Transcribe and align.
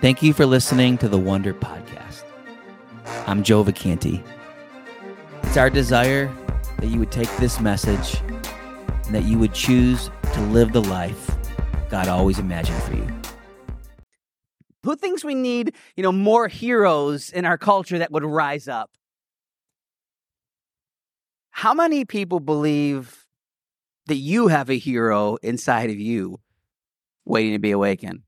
Thank 0.00 0.22
you 0.22 0.32
for 0.32 0.46
listening 0.46 0.96
to 0.96 1.08
the 1.10 1.18
Wonder 1.18 1.52
Podcast. 1.52 2.24
I'm 3.26 3.42
Joe 3.42 3.62
Vacanti. 3.62 4.24
It's 5.42 5.58
our 5.58 5.68
desire 5.68 6.34
that 6.78 6.86
you 6.86 6.98
would 6.98 7.12
take 7.12 7.28
this 7.36 7.60
message 7.60 8.18
and 9.04 9.14
that 9.14 9.24
you 9.24 9.38
would 9.38 9.52
choose 9.52 10.10
to 10.32 10.40
live 10.40 10.72
the 10.72 10.80
life 10.80 11.36
God 11.90 12.08
always 12.08 12.38
imagined 12.38 12.82
for 12.84 12.94
you. 12.94 13.20
Who 14.84 14.96
thinks 14.96 15.22
we 15.22 15.34
need, 15.34 15.74
you 15.96 16.02
know, 16.02 16.12
more 16.12 16.48
heroes 16.48 17.28
in 17.28 17.44
our 17.44 17.58
culture 17.58 17.98
that 17.98 18.10
would 18.10 18.24
rise 18.24 18.68
up? 18.68 18.90
How 21.50 21.74
many 21.74 22.06
people 22.06 22.40
believe 22.40 23.26
that 24.06 24.14
you 24.14 24.48
have 24.48 24.70
a 24.70 24.78
hero 24.78 25.36
inside 25.42 25.90
of 25.90 26.00
you 26.00 26.40
waiting 27.26 27.52
to 27.52 27.58
be 27.58 27.72
awakened? 27.72 28.22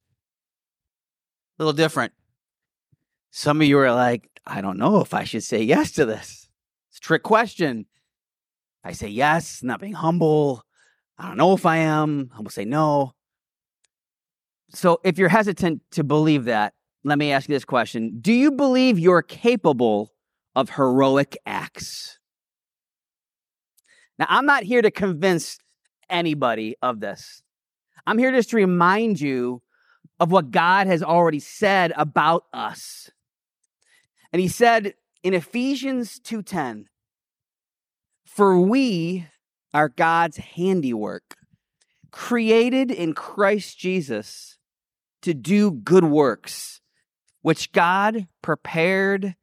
Little 1.63 1.73
different. 1.73 2.13
Some 3.31 3.61
of 3.61 3.69
you 3.69 3.79
are 3.79 3.95
like, 3.95 4.29
I 4.45 4.61
don't 4.61 4.79
know 4.79 5.01
if 5.01 5.15
I 5.15 5.23
should 5.23 5.45
say 5.45 5.63
yes 5.63 5.93
to 5.93 6.05
this. 6.05 6.49
It's 6.89 6.99
a 6.99 7.01
trick 7.01 7.23
question. 7.23 7.87
I 8.83 8.91
say 8.91 9.07
yes, 9.07 9.63
not 9.63 9.79
being 9.79 9.93
humble. 9.93 10.65
I 11.17 11.29
don't 11.29 11.37
know 11.37 11.53
if 11.53 11.65
I 11.65 11.77
am. 11.77 12.33
I 12.37 12.41
will 12.41 12.51
say 12.51 12.65
no. 12.65 13.13
So 14.71 15.01
if 15.05 15.19
you're 15.19 15.29
hesitant 15.29 15.83
to 15.93 16.03
believe 16.03 16.47
that, 16.47 16.75
let 17.05 17.17
me 17.17 17.31
ask 17.31 17.49
you 17.49 17.55
this 17.55 17.65
question 17.65 18.19
Do 18.21 18.33
you 18.33 18.51
believe 18.51 18.99
you're 18.99 19.23
capable 19.23 20.11
of 20.57 20.71
heroic 20.71 21.39
acts? 21.47 22.19
Now, 24.19 24.27
I'm 24.29 24.47
not 24.47 24.65
here 24.65 24.83
to 24.83 24.91
convince 24.91 25.59
anybody 26.11 26.75
of 26.83 26.99
this. 26.99 27.41
I'm 28.05 28.19
here 28.19 28.33
just 28.33 28.51
to 28.51 28.57
remind 28.57 29.21
you 29.21 29.63
of 30.23 30.31
what 30.31 30.53
God 30.53 30.87
has 30.87 31.03
already 31.03 31.41
said 31.41 31.93
about 31.97 32.45
us. 32.53 33.11
And 34.33 34.41
he 34.41 34.47
said 34.47 34.95
in 35.25 35.35
Ephesians 35.35 36.21
2:10, 36.21 36.89
"For 38.25 38.57
we 38.61 39.27
are 39.75 39.89
God's 39.89 40.37
handiwork, 40.37 41.37
created 42.13 42.93
in 42.93 43.15
Christ 43.15 43.77
Jesus 43.77 44.59
to 45.23 45.35
do 45.35 45.73
good 45.73 46.05
works, 46.05 46.81
which 47.41 47.73
God 47.73 48.29
prepared 48.43 49.35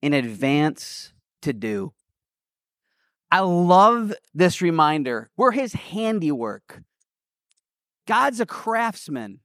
in 0.00 0.12
advance 0.12 1.12
to 1.42 1.52
do." 1.52 1.94
I 3.28 3.40
love 3.40 4.14
this 4.32 4.62
reminder. 4.62 5.32
We're 5.36 5.50
his 5.50 5.72
handiwork. 5.72 6.84
God's 8.06 8.38
a 8.38 8.46
craftsman. 8.46 9.40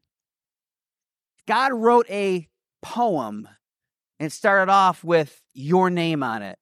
God 1.48 1.74
wrote 1.74 2.10
a 2.10 2.48
poem 2.82 3.48
and 4.20 4.32
started 4.32 4.72
off 4.72 5.04
with 5.04 5.42
your 5.54 5.90
name 5.90 6.24
on 6.24 6.42
it. 6.42 6.58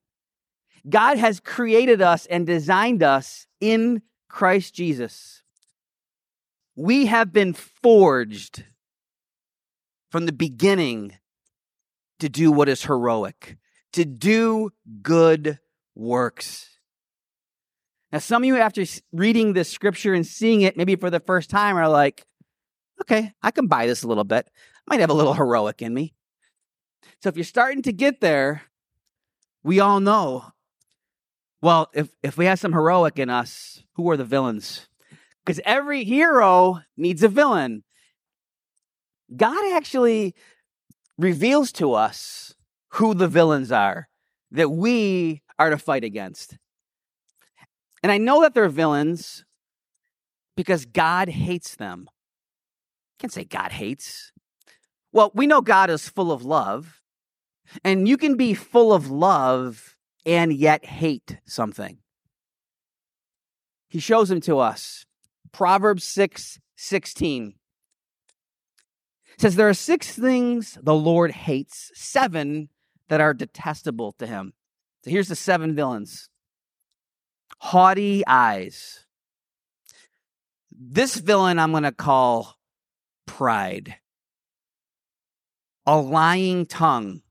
God 0.89 1.17
has 1.17 1.39
created 1.39 2.01
us 2.01 2.25
and 2.25 2.45
designed 2.45 3.03
us 3.03 3.45
in 3.59 4.01
Christ 4.29 4.73
Jesus. 4.73 5.43
We 6.75 7.05
have 7.07 7.31
been 7.31 7.53
forged 7.53 8.63
from 10.09 10.25
the 10.25 10.31
beginning 10.31 11.17
to 12.19 12.29
do 12.29 12.51
what 12.51 12.69
is 12.69 12.83
heroic, 12.83 13.57
to 13.93 14.05
do 14.05 14.71
good 15.01 15.59
works. 15.95 16.69
Now, 18.11 18.19
some 18.19 18.43
of 18.43 18.47
you, 18.47 18.57
after 18.57 18.83
reading 19.13 19.53
this 19.53 19.69
scripture 19.69 20.13
and 20.13 20.25
seeing 20.25 20.61
it 20.61 20.75
maybe 20.75 20.95
for 20.95 21.09
the 21.09 21.19
first 21.19 21.49
time, 21.49 21.77
are 21.77 21.87
like, 21.87 22.25
okay, 23.01 23.33
I 23.41 23.51
can 23.51 23.67
buy 23.67 23.87
this 23.87 24.03
a 24.03 24.07
little 24.07 24.23
bit. 24.23 24.49
Might 24.87 24.99
have 24.99 25.09
a 25.09 25.15
little 25.15 25.33
heroic 25.33 25.81
in 25.81 25.93
me. 25.93 26.13
So 27.21 27.29
if 27.29 27.35
you're 27.35 27.43
starting 27.43 27.81
to 27.83 27.93
get 27.93 28.21
there, 28.21 28.63
we 29.63 29.79
all 29.79 29.99
know, 29.99 30.51
well, 31.61 31.89
if, 31.93 32.09
if 32.23 32.37
we 32.37 32.45
have 32.45 32.59
some 32.59 32.73
heroic 32.73 33.19
in 33.19 33.29
us, 33.29 33.83
who 33.93 34.09
are 34.09 34.17
the 34.17 34.25
villains? 34.25 34.87
Because 35.45 35.61
every 35.65 36.03
hero 36.03 36.81
needs 36.97 37.23
a 37.23 37.27
villain. 37.27 37.83
God 39.35 39.73
actually 39.73 40.35
reveals 41.17 41.71
to 41.73 41.93
us 41.93 42.55
who 42.93 43.13
the 43.13 43.27
villains 43.27 43.71
are 43.71 44.09
that 44.51 44.69
we 44.69 45.41
are 45.57 45.69
to 45.69 45.77
fight 45.77 46.03
against. 46.03 46.57
And 48.03 48.11
I 48.11 48.17
know 48.17 48.41
that 48.41 48.53
they're 48.53 48.69
villains 48.69 49.45
because 50.57 50.85
God 50.85 51.29
hates 51.29 51.75
them. 51.75 52.07
I 52.09 53.15
can't 53.19 53.33
say 53.33 53.43
God 53.43 53.71
hates. 53.71 54.31
Well, 55.11 55.31
we 55.33 55.47
know 55.47 55.61
God 55.61 55.89
is 55.89 56.07
full 56.07 56.31
of 56.31 56.43
love, 56.43 57.01
and 57.83 58.07
you 58.07 58.17
can 58.17 58.35
be 58.35 58.53
full 58.53 58.93
of 58.93 59.09
love 59.09 59.95
and 60.25 60.53
yet 60.53 60.85
hate 60.85 61.37
something. 61.45 61.97
He 63.89 63.99
shows 63.99 64.29
them 64.29 64.41
to 64.41 64.59
us. 64.59 65.05
Proverbs 65.51 66.03
6 66.05 66.59
16 66.77 67.55
says, 69.37 69.55
There 69.55 69.69
are 69.69 69.73
six 69.73 70.13
things 70.13 70.77
the 70.81 70.95
Lord 70.95 71.31
hates, 71.31 71.91
seven 71.93 72.69
that 73.09 73.21
are 73.21 73.33
detestable 73.33 74.13
to 74.13 74.27
him. 74.27 74.53
So 75.03 75.11
here's 75.11 75.27
the 75.27 75.35
seven 75.35 75.75
villains 75.75 76.29
haughty 77.59 78.23
eyes. 78.25 79.05
This 80.71 81.15
villain 81.15 81.59
I'm 81.59 81.71
going 81.71 81.83
to 81.83 81.91
call 81.91 82.57
pride, 83.27 83.97
a 85.85 85.97
lying 85.97 86.65
tongue. 86.65 87.21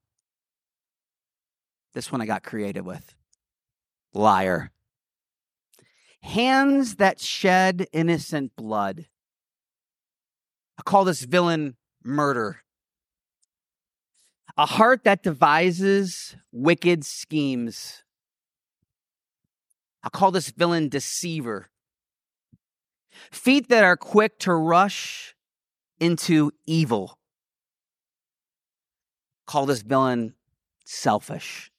This 1.94 2.10
one 2.10 2.20
I 2.20 2.26
got 2.26 2.42
creative 2.42 2.84
with 2.84 3.14
liar. 4.12 4.70
Hands 6.22 6.96
that 6.96 7.20
shed 7.20 7.86
innocent 7.92 8.54
blood. 8.56 9.06
I 10.78 10.82
call 10.82 11.04
this 11.04 11.22
villain 11.22 11.76
murder. 12.04 12.62
A 14.56 14.66
heart 14.66 15.04
that 15.04 15.22
devises 15.22 16.36
wicked 16.52 17.04
schemes. 17.04 18.02
I'll 20.02 20.10
call 20.10 20.30
this 20.30 20.50
villain 20.50 20.88
deceiver. 20.88 21.70
Feet 23.30 23.68
that 23.68 23.84
are 23.84 23.96
quick 23.96 24.38
to 24.40 24.54
rush 24.54 25.34
into 25.98 26.52
evil. 26.66 27.19
Call 29.50 29.66
this 29.66 29.82
villain 29.82 30.34
selfish. 30.84 31.72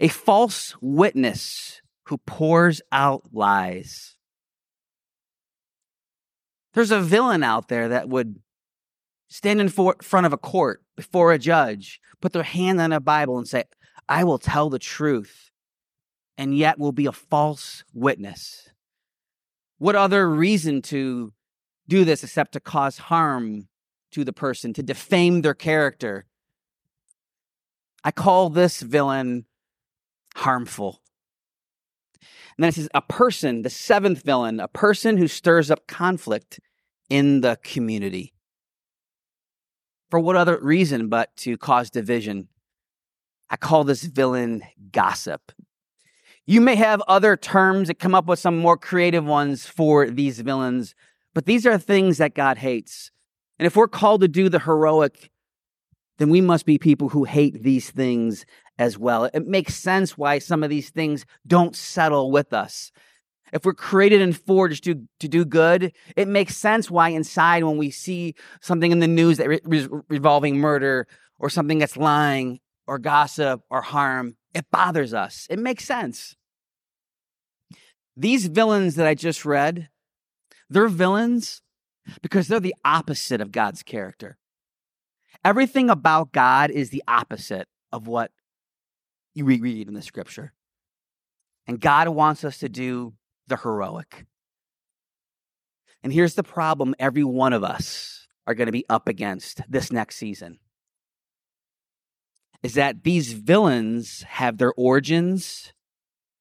A 0.00 0.08
false 0.08 0.74
witness 0.80 1.80
who 2.06 2.18
pours 2.18 2.82
out 2.90 3.22
lies. 3.32 4.16
There's 6.74 6.90
a 6.90 7.00
villain 7.00 7.44
out 7.44 7.68
there 7.68 7.90
that 7.90 8.08
would 8.08 8.40
stand 9.28 9.60
in 9.60 9.68
for, 9.68 9.94
front 10.02 10.26
of 10.26 10.32
a 10.32 10.36
court 10.36 10.82
before 10.96 11.32
a 11.32 11.38
judge, 11.38 12.00
put 12.20 12.32
their 12.32 12.42
hand 12.42 12.80
on 12.80 12.92
a 12.92 12.98
Bible 12.98 13.38
and 13.38 13.46
say, 13.46 13.62
I 14.08 14.24
will 14.24 14.38
tell 14.38 14.70
the 14.70 14.80
truth, 14.80 15.52
and 16.36 16.58
yet 16.58 16.80
will 16.80 16.90
be 16.90 17.06
a 17.06 17.12
false 17.12 17.84
witness. 17.94 18.70
What 19.78 19.94
other 19.94 20.28
reason 20.28 20.82
to 20.82 21.32
do 21.86 22.04
this 22.04 22.24
except 22.24 22.54
to 22.54 22.60
cause 22.60 22.98
harm 22.98 23.68
to 24.10 24.24
the 24.24 24.32
person, 24.32 24.72
to 24.72 24.82
defame 24.82 25.42
their 25.42 25.54
character? 25.54 26.26
I 28.04 28.10
call 28.10 28.50
this 28.50 28.80
villain 28.80 29.44
harmful. 30.36 31.02
And 32.56 32.64
then 32.64 32.68
it 32.68 32.74
says 32.74 32.88
a 32.94 33.02
person, 33.02 33.62
the 33.62 33.70
seventh 33.70 34.22
villain, 34.22 34.60
a 34.60 34.68
person 34.68 35.16
who 35.16 35.28
stirs 35.28 35.70
up 35.70 35.86
conflict 35.86 36.60
in 37.08 37.40
the 37.40 37.58
community. 37.62 38.34
For 40.10 40.20
what 40.20 40.36
other 40.36 40.58
reason 40.60 41.08
but 41.08 41.34
to 41.38 41.56
cause 41.56 41.90
division? 41.90 42.48
I 43.48 43.56
call 43.56 43.84
this 43.84 44.02
villain 44.02 44.62
gossip. 44.92 45.52
You 46.46 46.60
may 46.60 46.74
have 46.76 47.02
other 47.06 47.36
terms 47.36 47.88
that 47.88 47.98
come 47.98 48.14
up 48.14 48.26
with 48.26 48.38
some 48.38 48.58
more 48.58 48.76
creative 48.76 49.24
ones 49.24 49.66
for 49.66 50.10
these 50.10 50.40
villains, 50.40 50.94
but 51.32 51.46
these 51.46 51.64
are 51.64 51.78
things 51.78 52.18
that 52.18 52.34
God 52.34 52.58
hates. 52.58 53.10
And 53.58 53.66
if 53.66 53.76
we're 53.76 53.88
called 53.88 54.22
to 54.22 54.28
do 54.28 54.48
the 54.48 54.60
heroic, 54.60 55.29
then 56.20 56.28
we 56.28 56.42
must 56.42 56.66
be 56.66 56.76
people 56.76 57.08
who 57.08 57.24
hate 57.24 57.62
these 57.62 57.90
things 57.90 58.44
as 58.78 58.98
well. 58.98 59.24
It 59.32 59.46
makes 59.46 59.74
sense 59.74 60.18
why 60.18 60.38
some 60.38 60.62
of 60.62 60.68
these 60.68 60.90
things 60.90 61.24
don't 61.46 61.74
settle 61.74 62.30
with 62.30 62.52
us. 62.52 62.92
If 63.54 63.64
we're 63.64 63.72
created 63.72 64.20
and 64.20 64.36
forged 64.36 64.84
to, 64.84 65.02
to 65.20 65.28
do 65.28 65.46
good, 65.46 65.94
it 66.16 66.28
makes 66.28 66.58
sense 66.58 66.90
why 66.90 67.08
inside 67.08 67.64
when 67.64 67.78
we 67.78 67.90
see 67.90 68.34
something 68.60 68.92
in 68.92 68.98
the 68.98 69.08
news 69.08 69.38
that 69.38 69.48
re- 69.48 69.88
revolving 70.10 70.58
murder 70.58 71.06
or 71.38 71.48
something 71.48 71.78
that's 71.78 71.96
lying 71.96 72.60
or 72.86 72.98
gossip 72.98 73.62
or 73.70 73.80
harm, 73.80 74.36
it 74.52 74.66
bothers 74.70 75.14
us. 75.14 75.46
It 75.48 75.58
makes 75.58 75.86
sense. 75.86 76.36
These 78.14 78.48
villains 78.48 78.96
that 78.96 79.06
I 79.06 79.14
just 79.14 79.46
read, 79.46 79.88
they're 80.68 80.86
villains 80.86 81.62
because 82.20 82.46
they're 82.46 82.60
the 82.60 82.74
opposite 82.84 83.40
of 83.40 83.52
God's 83.52 83.82
character. 83.82 84.36
Everything 85.44 85.90
about 85.90 86.32
God 86.32 86.70
is 86.70 86.90
the 86.90 87.02
opposite 87.08 87.68
of 87.92 88.06
what 88.06 88.30
you 89.34 89.44
read 89.44 89.88
in 89.88 89.94
the 89.94 90.02
scripture. 90.02 90.52
And 91.66 91.80
God 91.80 92.08
wants 92.08 92.44
us 92.44 92.58
to 92.58 92.68
do 92.68 93.14
the 93.46 93.56
heroic. 93.56 94.26
And 96.02 96.12
here's 96.12 96.34
the 96.34 96.42
problem 96.42 96.94
every 96.98 97.24
one 97.24 97.52
of 97.52 97.62
us 97.62 98.26
are 98.46 98.54
going 98.54 98.66
to 98.66 98.72
be 98.72 98.86
up 98.88 99.08
against 99.08 99.62
this 99.68 99.92
next 99.92 100.16
season 100.16 100.58
is 102.62 102.74
that 102.74 103.04
these 103.04 103.32
villains 103.32 104.22
have 104.22 104.58
their 104.58 104.72
origins 104.72 105.72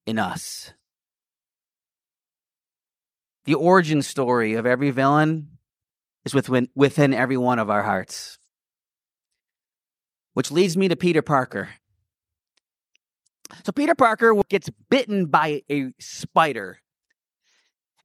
in 0.05 0.19
us. 0.19 0.73
The 3.45 3.53
origin 3.53 4.01
story 4.01 4.55
of 4.55 4.65
every 4.65 4.91
villain 4.91 5.59
is 6.25 6.33
within, 6.33 6.67
within 6.75 7.13
every 7.13 7.37
one 7.37 7.59
of 7.59 7.69
our 7.69 7.83
hearts. 7.83 8.38
Which 10.39 10.51
leads 10.51 10.77
me 10.77 10.87
to 10.87 10.95
Peter 10.95 11.21
Parker. 11.21 11.67
So, 13.65 13.73
Peter 13.73 13.93
Parker 13.93 14.33
gets 14.47 14.69
bitten 14.89 15.25
by 15.25 15.63
a 15.69 15.91
spider 15.99 16.79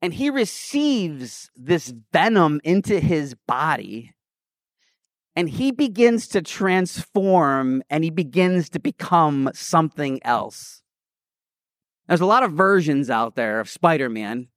and 0.03 0.13
he 0.13 0.31
receives 0.31 1.49
this 1.55 1.95
venom 2.13 2.61
into 2.65 2.99
his 2.99 3.37
body 3.47 4.15
and 5.37 5.49
he 5.49 5.71
begins 5.71 6.27
to 6.27 6.43
transform 6.43 7.85
and 7.89 8.03
he 8.03 8.11
begins 8.11 8.69
to 8.71 8.81
become 8.81 9.53
something 9.55 10.19
else. 10.25 10.83
There's 12.09 12.21
a 12.21 12.27
lot 12.27 12.43
of 12.43 12.51
versions 12.51 13.11
out 13.11 13.37
there 13.37 13.61
of 13.61 13.71
Spider 13.71 14.09
Man, 14.09 14.49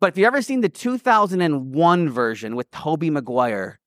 but 0.00 0.08
if 0.08 0.18
you've 0.18 0.26
ever 0.26 0.42
seen 0.42 0.60
the 0.60 0.68
2001 0.68 2.10
version 2.10 2.56
with 2.56 2.68
Tobey 2.72 3.10
Maguire, 3.10 3.78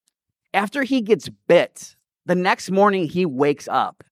after 0.53 0.83
he 0.83 1.01
gets 1.01 1.27
bit, 1.49 1.97
the 2.25 2.35
next 2.35 2.71
morning 2.71 3.07
he 3.07 3.25
wakes 3.25 3.67
up 3.67 4.03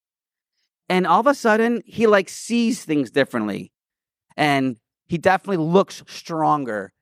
and 0.90 1.08
all 1.08 1.20
of 1.20 1.28
a 1.28 1.36
sudden 1.36 1.82
he 1.86 2.08
like 2.08 2.30
sees 2.30 2.84
things 2.84 3.12
differently 3.12 3.72
and 4.38 4.78
he 5.12 5.18
definitely 5.18 5.64
looks 5.66 6.04
stronger. 6.08 6.94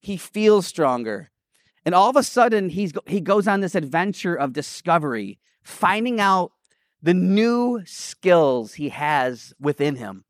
He 0.00 0.16
feels 0.16 0.66
stronger. 0.66 1.30
And 1.84 1.94
all 1.94 2.10
of 2.10 2.16
a 2.16 2.22
sudden, 2.22 2.68
he's, 2.68 2.92
he 3.06 3.20
goes 3.20 3.48
on 3.48 3.60
this 3.60 3.74
adventure 3.74 4.34
of 4.34 4.52
discovery, 4.52 5.38
finding 5.62 6.20
out 6.20 6.52
the 7.02 7.14
new 7.14 7.82
skills 7.84 8.74
he 8.74 8.90
has 8.90 9.52
within 9.58 9.96
him. 9.96 10.24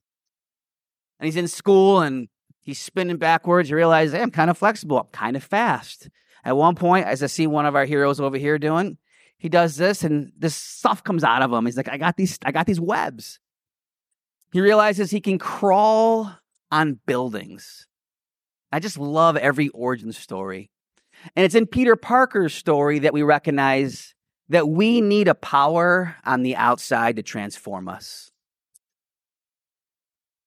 And 1.19 1.27
he's 1.27 1.37
in 1.37 1.49
school 1.49 2.01
and 2.01 2.29
he's 2.63 2.81
spinning 2.81 3.17
backwards. 3.17 3.69
He 3.69 3.75
realizes, 3.75 4.15
hey, 4.15 4.23
I'm 4.23 4.31
kind 4.31 4.51
of 4.51 4.59
flexible, 4.59 4.99
I'm 4.99 5.07
kind 5.07 5.37
of 5.37 5.45
fast. 5.45 6.09
At 6.45 6.57
one 6.57 6.75
point, 6.75 7.07
as 7.07 7.23
I 7.23 7.27
see 7.27 7.47
one 7.47 7.67
of 7.67 7.75
our 7.75 7.85
heroes 7.85 8.21
over 8.21 8.37
here 8.37 8.59
doing, 8.59 8.99
he 9.45 9.51
does 9.51 9.77
this 9.77 10.05
and 10.05 10.33
this 10.39 10.55
stuff 10.55 11.05
comes 11.05 11.23
out 11.23 11.43
of 11.43 11.53
him. 11.53 11.67
He's 11.67 11.77
like, 11.77 11.91
I 11.91 11.99
got 11.99 12.17
these, 12.17 12.39
I 12.47 12.51
got 12.51 12.65
these 12.65 12.81
webs. 12.81 13.39
He 14.55 14.63
realizes 14.63 15.11
he 15.11 15.21
can 15.21 15.37
crawl 15.37 16.33
on 16.71 16.99
buildings. 17.05 17.87
I 18.73 18.81
just 18.81 18.97
love 18.97 19.37
every 19.37 19.69
origin 19.69 20.13
story. 20.13 20.71
And 21.37 21.45
it's 21.45 21.55
in 21.55 21.67
Peter 21.67 21.95
Parker's 21.95 22.55
story 22.55 23.01
that 23.01 23.13
we 23.13 23.23
recognize 23.23 24.15
that 24.49 24.67
we 24.67 25.03
need 25.03 25.29
a 25.29 25.35
power 25.35 26.17
on 26.25 26.43
the 26.43 26.57
outside 26.57 27.17
to 27.17 27.23
transform 27.23 27.87
us. 27.87 28.31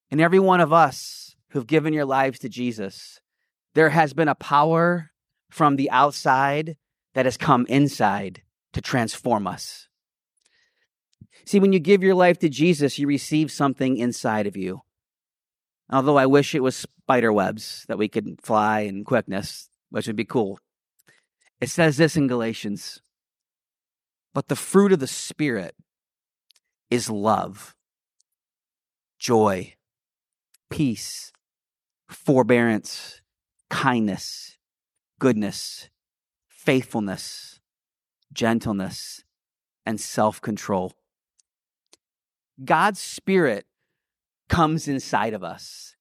And 0.10 0.20
every 0.20 0.40
one 0.40 0.60
of 0.60 0.74
us 0.74 1.36
who've 1.52 1.68
given 1.68 1.94
your 1.94 2.06
lives 2.06 2.40
to 2.40 2.50
Jesus, 2.50 3.22
there 3.76 3.92
has 3.92 4.16
been 4.16 4.28
a 4.28 4.34
power 4.34 5.12
from 5.52 5.76
the 5.76 5.92
outside 5.92 6.78
that 7.14 7.26
has 7.26 7.38
come 7.38 7.68
inside 7.70 8.42
to 8.78 8.82
transform 8.82 9.48
us. 9.48 9.88
See, 11.44 11.60
when 11.60 11.74
you 11.74 11.80
give 11.80 12.04
your 12.04 12.14
life 12.14 12.38
to 12.40 12.48
Jesus, 12.48 13.00
you 13.00 13.08
receive 13.08 13.52
something 13.52 13.98
inside 13.98 14.46
of 14.46 14.56
you. 14.56 14.84
Although 15.90 16.20
I 16.20 16.28
wish 16.28 16.54
it 16.54 16.62
was 16.62 16.76
spider 16.76 17.34
webs 17.34 17.86
that 17.88 17.98
we 17.98 18.08
could 18.08 18.40
fly 18.40 18.82
in 18.82 19.04
quickness, 19.04 19.68
which 19.90 20.06
would 20.06 20.16
be 20.16 20.26
cool. 20.26 20.60
It 21.60 21.72
says 21.72 21.98
this 21.98 22.16
in 22.16 22.28
Galatians 22.28 23.02
But 24.36 24.48
the 24.48 24.56
fruit 24.56 24.94
of 24.94 25.00
the 25.00 25.08
Spirit 25.08 25.74
is 26.92 27.10
love, 27.10 27.74
joy, 29.18 29.74
peace, 30.70 31.32
forbearance, 32.08 33.22
kindness, 33.72 34.60
goodness, 35.18 35.90
faithfulness, 36.48 37.57
gentleness, 38.38 39.26
and 39.86 40.00
self 40.00 40.40
control. 40.40 40.94
God's 42.64 43.02
Spirit 43.02 43.66
comes 44.48 44.88
inside 44.88 45.34
of 45.34 45.44
us. 45.44 45.96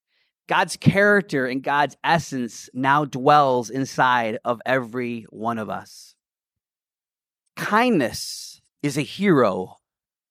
God's 0.47 0.77
character 0.77 1.47
and 1.47 1.63
God's 1.63 1.97
essence 2.05 2.71
now 2.73 3.05
dwells 3.05 3.69
inside 3.69 4.39
of 4.45 4.61
every 4.65 5.23
one 5.31 5.59
of 5.59 5.69
us. 5.69 6.15
Kindness 7.57 8.61
is 8.83 8.97
a 8.97 9.03
hero 9.03 9.79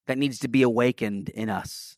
that 0.07 0.17
needs 0.17 0.39
to 0.39 0.47
be 0.47 0.61
awakened 0.61 1.29
in 1.29 1.49
us. 1.49 1.97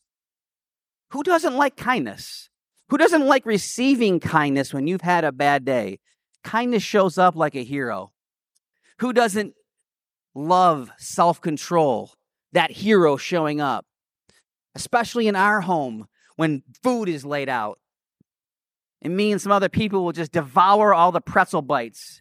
Who 1.10 1.22
doesn't 1.22 1.54
like 1.54 1.76
kindness? 1.76 2.50
Who 2.88 2.98
doesn't 2.98 3.26
like 3.26 3.46
receiving 3.46 4.18
kindness 4.18 4.74
when 4.74 4.86
you've 4.86 5.02
had 5.02 5.24
a 5.24 5.30
bad 5.30 5.64
day? 5.64 6.00
Kindness 6.42 6.82
shows 6.82 7.18
up 7.18 7.36
like 7.36 7.54
a 7.54 7.62
hero. 7.62 8.12
Who 8.98 9.12
doesn't 9.12 9.54
love 10.38 10.90
self 10.98 11.40
control? 11.40 12.12
That 12.52 12.70
hero 12.70 13.16
showing 13.18 13.60
up, 13.60 13.84
especially 14.74 15.28
in 15.28 15.36
our 15.36 15.60
home 15.60 16.08
when 16.36 16.62
food 16.82 17.08
is 17.08 17.24
laid 17.24 17.48
out 17.48 17.78
and 19.00 19.16
me 19.16 19.32
and 19.32 19.40
some 19.40 19.52
other 19.52 19.68
people 19.68 20.04
will 20.04 20.12
just 20.12 20.32
devour 20.32 20.92
all 20.92 21.12
the 21.12 21.20
pretzel 21.20 21.62
bites. 21.62 22.20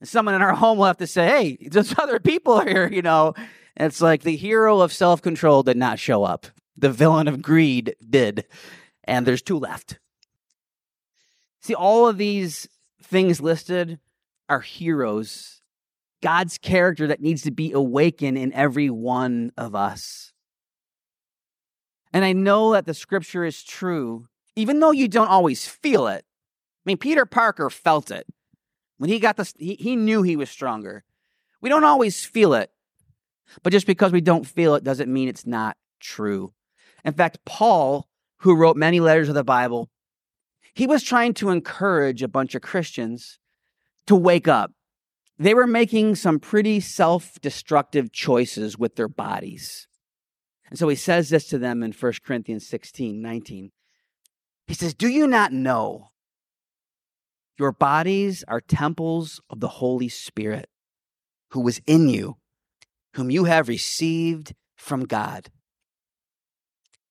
And 0.00 0.08
someone 0.08 0.34
in 0.34 0.42
our 0.42 0.54
home 0.54 0.78
will 0.78 0.86
have 0.86 0.96
to 0.98 1.06
say, 1.06 1.26
hey, 1.26 1.68
there's 1.68 1.94
other 1.98 2.18
people 2.18 2.60
here, 2.60 2.88
you 2.88 3.02
know. 3.02 3.34
And 3.76 3.88
it's 3.88 4.00
like 4.00 4.22
the 4.22 4.36
hero 4.36 4.80
of 4.80 4.92
self 4.92 5.20
control 5.20 5.62
did 5.62 5.76
not 5.76 5.98
show 5.98 6.24
up, 6.24 6.46
the 6.76 6.90
villain 6.90 7.28
of 7.28 7.42
greed 7.42 7.96
did. 8.08 8.46
And 9.04 9.26
there's 9.26 9.42
two 9.42 9.58
left. 9.58 9.98
See, 11.60 11.74
all 11.74 12.08
of 12.08 12.18
these 12.18 12.68
things 13.02 13.40
listed 13.40 13.98
are 14.48 14.60
heroes, 14.60 15.62
God's 16.24 16.56
character 16.56 17.06
that 17.06 17.20
needs 17.20 17.42
to 17.42 17.50
be 17.50 17.70
awakened 17.72 18.38
in 18.38 18.50
every 18.54 18.88
one 18.88 19.52
of 19.58 19.74
us. 19.74 20.32
And 22.14 22.24
I 22.24 22.32
know 22.32 22.72
that 22.72 22.86
the 22.86 22.94
scripture 22.94 23.44
is 23.44 23.62
true 23.62 24.26
even 24.56 24.80
though 24.80 24.92
you 24.92 25.08
don't 25.08 25.28
always 25.28 25.66
feel 25.66 26.06
it. 26.06 26.24
I 26.24 26.82
mean, 26.86 26.96
Peter 26.96 27.26
Parker 27.26 27.70
felt 27.70 28.10
it. 28.10 28.26
When 28.98 29.10
he 29.10 29.18
got 29.18 29.36
this, 29.36 29.52
he, 29.58 29.74
he 29.74 29.96
knew 29.96 30.22
he 30.22 30.36
was 30.36 30.50
stronger. 30.50 31.04
We 31.60 31.68
don't 31.68 31.84
always 31.84 32.24
feel 32.24 32.54
it. 32.54 32.70
But 33.62 33.72
just 33.72 33.86
because 33.86 34.12
we 34.12 34.20
don't 34.20 34.46
feel 34.46 34.74
it 34.74 34.84
doesn't 34.84 35.12
mean 35.12 35.28
it's 35.28 35.46
not 35.46 35.76
true. 36.00 36.52
In 37.04 37.12
fact, 37.12 37.38
Paul, 37.44 38.08
who 38.38 38.56
wrote 38.56 38.76
many 38.76 39.00
letters 39.00 39.28
of 39.28 39.34
the 39.34 39.44
Bible, 39.44 39.90
he 40.72 40.86
was 40.86 41.02
trying 41.02 41.34
to 41.34 41.50
encourage 41.50 42.22
a 42.22 42.28
bunch 42.28 42.54
of 42.54 42.62
Christians 42.62 43.38
to 44.06 44.16
wake 44.16 44.48
up. 44.48 44.72
They 45.38 45.54
were 45.54 45.66
making 45.66 46.14
some 46.14 46.38
pretty 46.38 46.80
self 46.80 47.40
destructive 47.40 48.12
choices 48.12 48.78
with 48.78 48.96
their 48.96 49.08
bodies. 49.08 49.88
And 50.70 50.78
so 50.78 50.88
he 50.88 50.96
says 50.96 51.28
this 51.28 51.46
to 51.48 51.58
them 51.58 51.82
in 51.82 51.92
1 51.92 52.12
Corinthians 52.24 52.66
16 52.68 53.20
19. 53.20 53.72
He 54.66 54.74
says, 54.74 54.94
Do 54.94 55.08
you 55.08 55.26
not 55.26 55.52
know 55.52 56.10
your 57.58 57.72
bodies 57.72 58.44
are 58.48 58.60
temples 58.60 59.40
of 59.50 59.60
the 59.60 59.68
Holy 59.68 60.08
Spirit 60.08 60.68
who 61.50 61.60
was 61.60 61.80
in 61.86 62.08
you, 62.08 62.36
whom 63.14 63.30
you 63.30 63.44
have 63.44 63.68
received 63.68 64.54
from 64.76 65.04
God? 65.04 65.50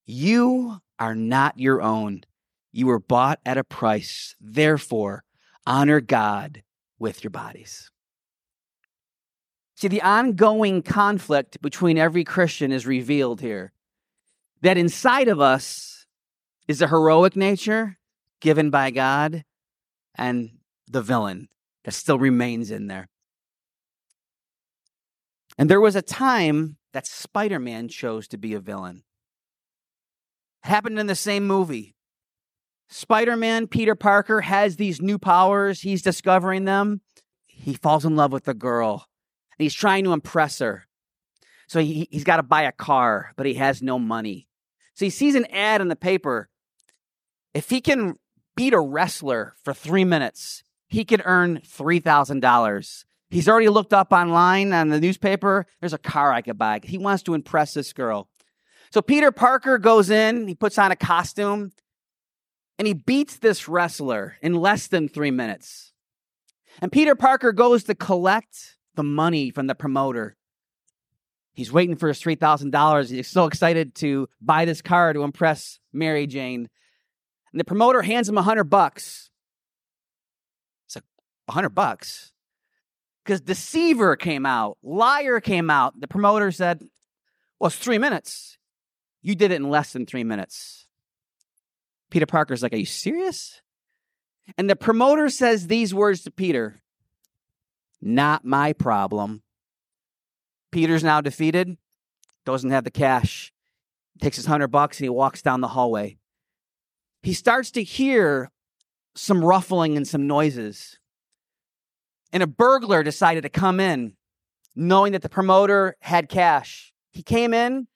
You 0.06 0.78
are 0.98 1.14
not 1.14 1.58
your 1.58 1.80
own. 1.80 2.22
You 2.72 2.86
were 2.86 3.00
bought 3.00 3.40
at 3.46 3.56
a 3.56 3.64
price. 3.64 4.34
Therefore, 4.40 5.24
honor 5.66 6.00
God 6.00 6.62
with 6.98 7.22
your 7.22 7.30
bodies. 7.30 7.90
See, 9.76 9.88
the 9.88 10.02
ongoing 10.02 10.82
conflict 10.82 11.60
between 11.60 11.98
every 11.98 12.24
Christian 12.24 12.70
is 12.72 12.86
revealed 12.86 13.40
here. 13.40 13.72
That 14.62 14.78
inside 14.78 15.28
of 15.28 15.40
us, 15.40 15.94
is 16.66 16.80
a 16.80 16.88
heroic 16.88 17.36
nature 17.36 17.98
given 18.40 18.70
by 18.70 18.90
God 18.90 19.44
and 20.14 20.50
the 20.88 21.02
villain 21.02 21.48
that 21.84 21.92
still 21.92 22.18
remains 22.18 22.70
in 22.70 22.86
there. 22.86 23.08
And 25.58 25.70
there 25.70 25.80
was 25.80 25.96
a 25.96 26.02
time 26.02 26.76
that 26.92 27.06
Spider 27.06 27.58
Man 27.58 27.88
chose 27.88 28.26
to 28.28 28.38
be 28.38 28.54
a 28.54 28.60
villain. 28.60 29.04
It 30.64 30.68
happened 30.68 30.98
in 30.98 31.06
the 31.06 31.14
same 31.14 31.46
movie. 31.46 31.94
Spider 32.88 33.36
Man, 33.36 33.66
Peter 33.66 33.94
Parker, 33.94 34.40
has 34.42 34.76
these 34.76 35.00
new 35.00 35.18
powers. 35.18 35.82
He's 35.82 36.02
discovering 36.02 36.64
them. 36.64 37.02
He 37.46 37.74
falls 37.74 38.04
in 38.04 38.16
love 38.16 38.32
with 38.32 38.48
a 38.48 38.54
girl 38.54 39.06
and 39.58 39.64
he's 39.64 39.74
trying 39.74 40.04
to 40.04 40.12
impress 40.12 40.58
her. 40.58 40.86
So 41.66 41.80
he, 41.80 42.08
he's 42.10 42.24
got 42.24 42.36
to 42.36 42.42
buy 42.42 42.62
a 42.62 42.72
car, 42.72 43.32
but 43.36 43.46
he 43.46 43.54
has 43.54 43.82
no 43.82 43.98
money. 43.98 44.48
So 44.94 45.04
he 45.04 45.10
sees 45.10 45.34
an 45.34 45.46
ad 45.46 45.80
in 45.80 45.88
the 45.88 45.96
paper. 45.96 46.48
If 47.52 47.70
he 47.70 47.80
can 47.80 48.16
beat 48.56 48.72
a 48.72 48.80
wrestler 48.80 49.54
for 49.62 49.72
three 49.72 50.04
minutes, 50.04 50.62
he 50.88 51.04
could 51.04 51.22
earn 51.24 51.58
$3,000. 51.60 53.04
He's 53.30 53.48
already 53.48 53.68
looked 53.68 53.92
up 53.92 54.12
online 54.12 54.72
on 54.72 54.90
the 54.90 55.00
newspaper. 55.00 55.66
There's 55.80 55.92
a 55.92 55.98
car 55.98 56.32
I 56.32 56.42
could 56.42 56.58
buy. 56.58 56.80
He 56.84 56.98
wants 56.98 57.22
to 57.24 57.34
impress 57.34 57.74
this 57.74 57.92
girl. 57.92 58.28
So 58.92 59.02
Peter 59.02 59.32
Parker 59.32 59.78
goes 59.78 60.10
in, 60.10 60.46
he 60.46 60.54
puts 60.54 60.78
on 60.78 60.92
a 60.92 60.96
costume, 60.96 61.72
and 62.78 62.86
he 62.86 62.94
beats 62.94 63.38
this 63.38 63.66
wrestler 63.66 64.36
in 64.40 64.54
less 64.54 64.86
than 64.86 65.08
three 65.08 65.32
minutes. 65.32 65.92
And 66.80 66.92
Peter 66.92 67.14
Parker 67.16 67.52
goes 67.52 67.84
to 67.84 67.94
collect 67.94 68.73
the 68.94 69.02
money 69.02 69.50
from 69.50 69.66
the 69.66 69.74
promoter. 69.74 70.36
He's 71.52 71.72
waiting 71.72 71.96
for 71.96 72.08
his 72.08 72.20
$3,000. 72.20 73.10
He's 73.10 73.28
so 73.28 73.46
excited 73.46 73.94
to 73.96 74.28
buy 74.40 74.64
this 74.64 74.82
car 74.82 75.12
to 75.12 75.22
impress 75.22 75.78
Mary 75.92 76.26
Jane. 76.26 76.68
And 77.52 77.60
the 77.60 77.64
promoter 77.64 78.02
hands 78.02 78.28
him 78.28 78.36
a 78.36 78.42
hundred 78.42 78.64
bucks. 78.64 79.30
It's 80.86 80.96
like 80.96 81.04
a 81.48 81.52
hundred 81.52 81.70
bucks. 81.70 82.32
Because 83.24 83.40
deceiver 83.40 84.16
came 84.16 84.44
out, 84.44 84.76
liar 84.82 85.40
came 85.40 85.70
out. 85.70 85.98
The 85.98 86.08
promoter 86.08 86.50
said, 86.50 86.82
Well, 87.58 87.68
it's 87.68 87.76
three 87.76 87.98
minutes. 87.98 88.58
You 89.22 89.34
did 89.34 89.52
it 89.52 89.56
in 89.56 89.70
less 89.70 89.92
than 89.92 90.04
three 90.04 90.24
minutes. 90.24 90.86
Peter 92.10 92.26
Parker's 92.26 92.62
like, 92.62 92.74
Are 92.74 92.78
you 92.78 92.84
serious? 92.84 93.62
And 94.58 94.68
the 94.68 94.76
promoter 94.76 95.30
says 95.30 95.68
these 95.68 95.94
words 95.94 96.22
to 96.24 96.30
Peter 96.30 96.82
Not 98.06 98.44
my 98.44 98.74
problem. 98.74 99.42
Peter's 100.70 101.02
now 101.02 101.22
defeated, 101.22 101.78
doesn't 102.44 102.70
have 102.70 102.84
the 102.84 102.90
cash, 102.90 103.50
takes 104.20 104.36
his 104.36 104.44
hundred 104.44 104.68
bucks, 104.68 104.98
and 104.98 105.06
he 105.06 105.08
walks 105.08 105.40
down 105.40 105.62
the 105.62 105.68
hallway. 105.68 106.18
He 107.22 107.32
starts 107.32 107.70
to 107.70 107.82
hear 107.82 108.50
some 109.14 109.42
ruffling 109.42 109.96
and 109.96 110.06
some 110.06 110.26
noises. 110.26 110.98
And 112.30 112.42
a 112.42 112.46
burglar 112.46 113.02
decided 113.02 113.40
to 113.40 113.48
come 113.48 113.80
in, 113.80 114.16
knowing 114.76 115.12
that 115.12 115.22
the 115.22 115.30
promoter 115.30 115.96
had 116.00 116.28
cash. 116.28 116.92
He 117.10 117.22
came 117.22 117.54
in, 117.54 117.88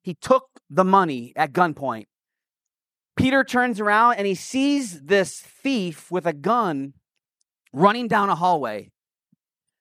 he 0.00 0.14
took 0.14 0.44
the 0.70 0.84
money 0.84 1.32
at 1.34 1.52
gunpoint. 1.52 2.06
Peter 3.16 3.42
turns 3.42 3.80
around 3.80 4.14
and 4.14 4.28
he 4.28 4.36
sees 4.36 5.00
this 5.00 5.40
thief 5.40 6.08
with 6.08 6.24
a 6.24 6.32
gun 6.32 6.92
running 7.72 8.06
down 8.06 8.28
a 8.28 8.36
hallway. 8.36 8.92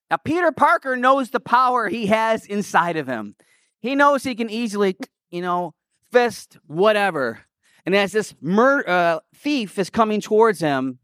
Now, 0.09 0.17
Peter 0.17 0.51
Parker 0.51 0.95
knows 0.95 1.31
the 1.31 1.39
power 1.39 1.89
he 1.89 2.07
has 2.07 2.45
inside 2.45 2.97
of 2.97 3.07
him. 3.07 3.35
He 3.79 3.95
knows 3.95 4.23
he 4.23 4.35
can 4.35 4.49
easily, 4.49 4.97
you 5.31 5.41
know, 5.41 5.73
fist 6.11 6.57
whatever. 6.65 7.41
And 7.85 7.95
as 7.95 8.11
this 8.11 8.33
mur- 8.41 8.87
uh, 8.87 9.19
thief 9.35 9.77
is 9.77 9.89
coming 9.89 10.21
towards 10.21 10.59
him, 10.59 10.99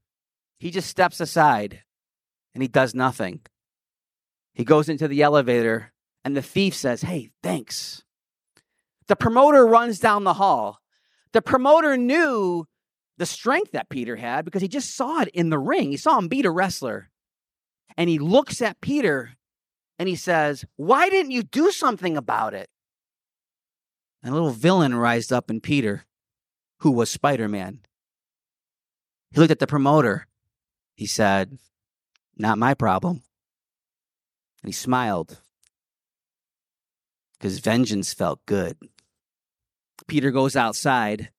he 0.60 0.72
just 0.72 0.89
steps 0.89 1.20
aside 1.20 1.81
and 2.53 2.62
he 2.62 2.67
does 2.67 2.96
nothing. 2.96 3.41
He 4.53 4.63
goes 4.63 4.89
into 4.89 5.08
the 5.08 5.22
elevator 5.22 5.91
and 6.24 6.36
the 6.36 6.41
thief 6.41 6.75
says, 6.75 7.01
Hey, 7.01 7.31
thanks. 7.43 8.03
The 9.08 9.15
promoter 9.15 9.65
runs 9.65 10.00
down 10.00 10.24
the 10.24 10.34
hall. 10.34 10.79
The 11.34 11.41
promoter 11.41 11.98
knew 11.98 12.65
the 13.17 13.25
strength 13.25 13.72
that 13.74 13.89
Peter 13.89 14.15
had 14.15 14.46
because 14.46 14.62
he 14.62 14.67
just 14.67 14.96
saw 14.96 15.22
it 15.22 15.29
in 15.29 15.50
the 15.50 15.60
ring. 15.60 15.91
He 15.91 15.98
saw 15.98 16.17
him 16.17 16.27
beat 16.27 16.46
a 16.46 16.51
wrestler. 16.51 17.11
And 17.98 18.10
he 18.10 18.19
looks 18.19 18.62
at 18.62 18.81
Peter 18.81 19.31
and 20.00 20.10
he 20.10 20.15
says, 20.15 20.65
Why 20.75 21.10
didn't 21.10 21.31
you 21.31 21.43
do 21.43 21.71
something 21.71 22.17
about 22.17 22.53
it? 22.53 22.69
And 24.24 24.31
a 24.31 24.33
little 24.33 24.51
villain 24.51 24.95
rised 24.95 25.33
up 25.33 25.50
in 25.50 25.62
Peter, 25.62 26.05
who 26.79 26.91
was 26.91 27.10
Spider 27.10 27.48
Man. 27.48 27.79
He 29.31 29.39
looked 29.39 29.51
at 29.51 29.60
the 29.60 29.67
promoter. 29.67 30.27
He 30.95 31.05
said, 31.05 31.57
Not 32.38 32.57
my 32.57 32.74
problem. 32.74 33.24
And 34.62 34.69
he 34.69 34.74
smiled 34.74 35.39
because 37.41 37.57
vengeance 37.57 38.13
felt 38.13 38.45
good. 38.45 38.77
Peter 40.07 40.29
goes 40.29 40.55
outside. 40.55 41.31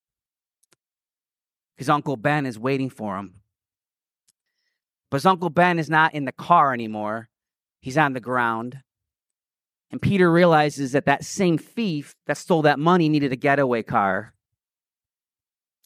His 1.76 1.88
Uncle 1.88 2.16
Ben 2.16 2.46
is 2.46 2.58
waiting 2.58 2.90
for 2.90 3.16
him. 3.16 3.41
But 5.12 5.26
Uncle 5.26 5.50
Ben 5.50 5.78
is 5.78 5.90
not 5.90 6.14
in 6.14 6.24
the 6.24 6.32
car 6.32 6.72
anymore, 6.72 7.28
he's 7.82 7.98
on 7.98 8.14
the 8.14 8.18
ground. 8.20 8.78
And 9.90 10.00
Peter 10.00 10.32
realizes 10.32 10.92
that 10.92 11.04
that 11.04 11.22
same 11.22 11.58
thief 11.58 12.14
that 12.26 12.38
stole 12.38 12.62
that 12.62 12.78
money 12.78 13.10
needed 13.10 13.30
a 13.30 13.36
getaway 13.36 13.82
car. 13.82 14.32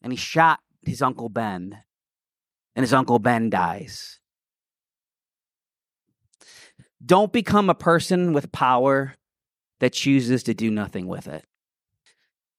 And 0.00 0.12
he 0.12 0.16
shot 0.16 0.60
his 0.84 1.02
Uncle 1.02 1.28
Ben. 1.28 1.76
And 2.76 2.84
his 2.84 2.92
Uncle 2.92 3.18
Ben 3.18 3.50
dies. 3.50 4.20
Don't 7.04 7.32
become 7.32 7.68
a 7.68 7.74
person 7.74 8.32
with 8.32 8.52
power 8.52 9.14
that 9.80 9.92
chooses 9.92 10.44
to 10.44 10.54
do 10.54 10.70
nothing 10.70 11.08
with 11.08 11.26
it. 11.26 11.44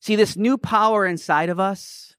See, 0.01 0.17
this 0.17 0.35
new 0.35 0.57
power 0.57 1.05
inside 1.05 1.47
of 1.47 1.61
us 1.61 2.17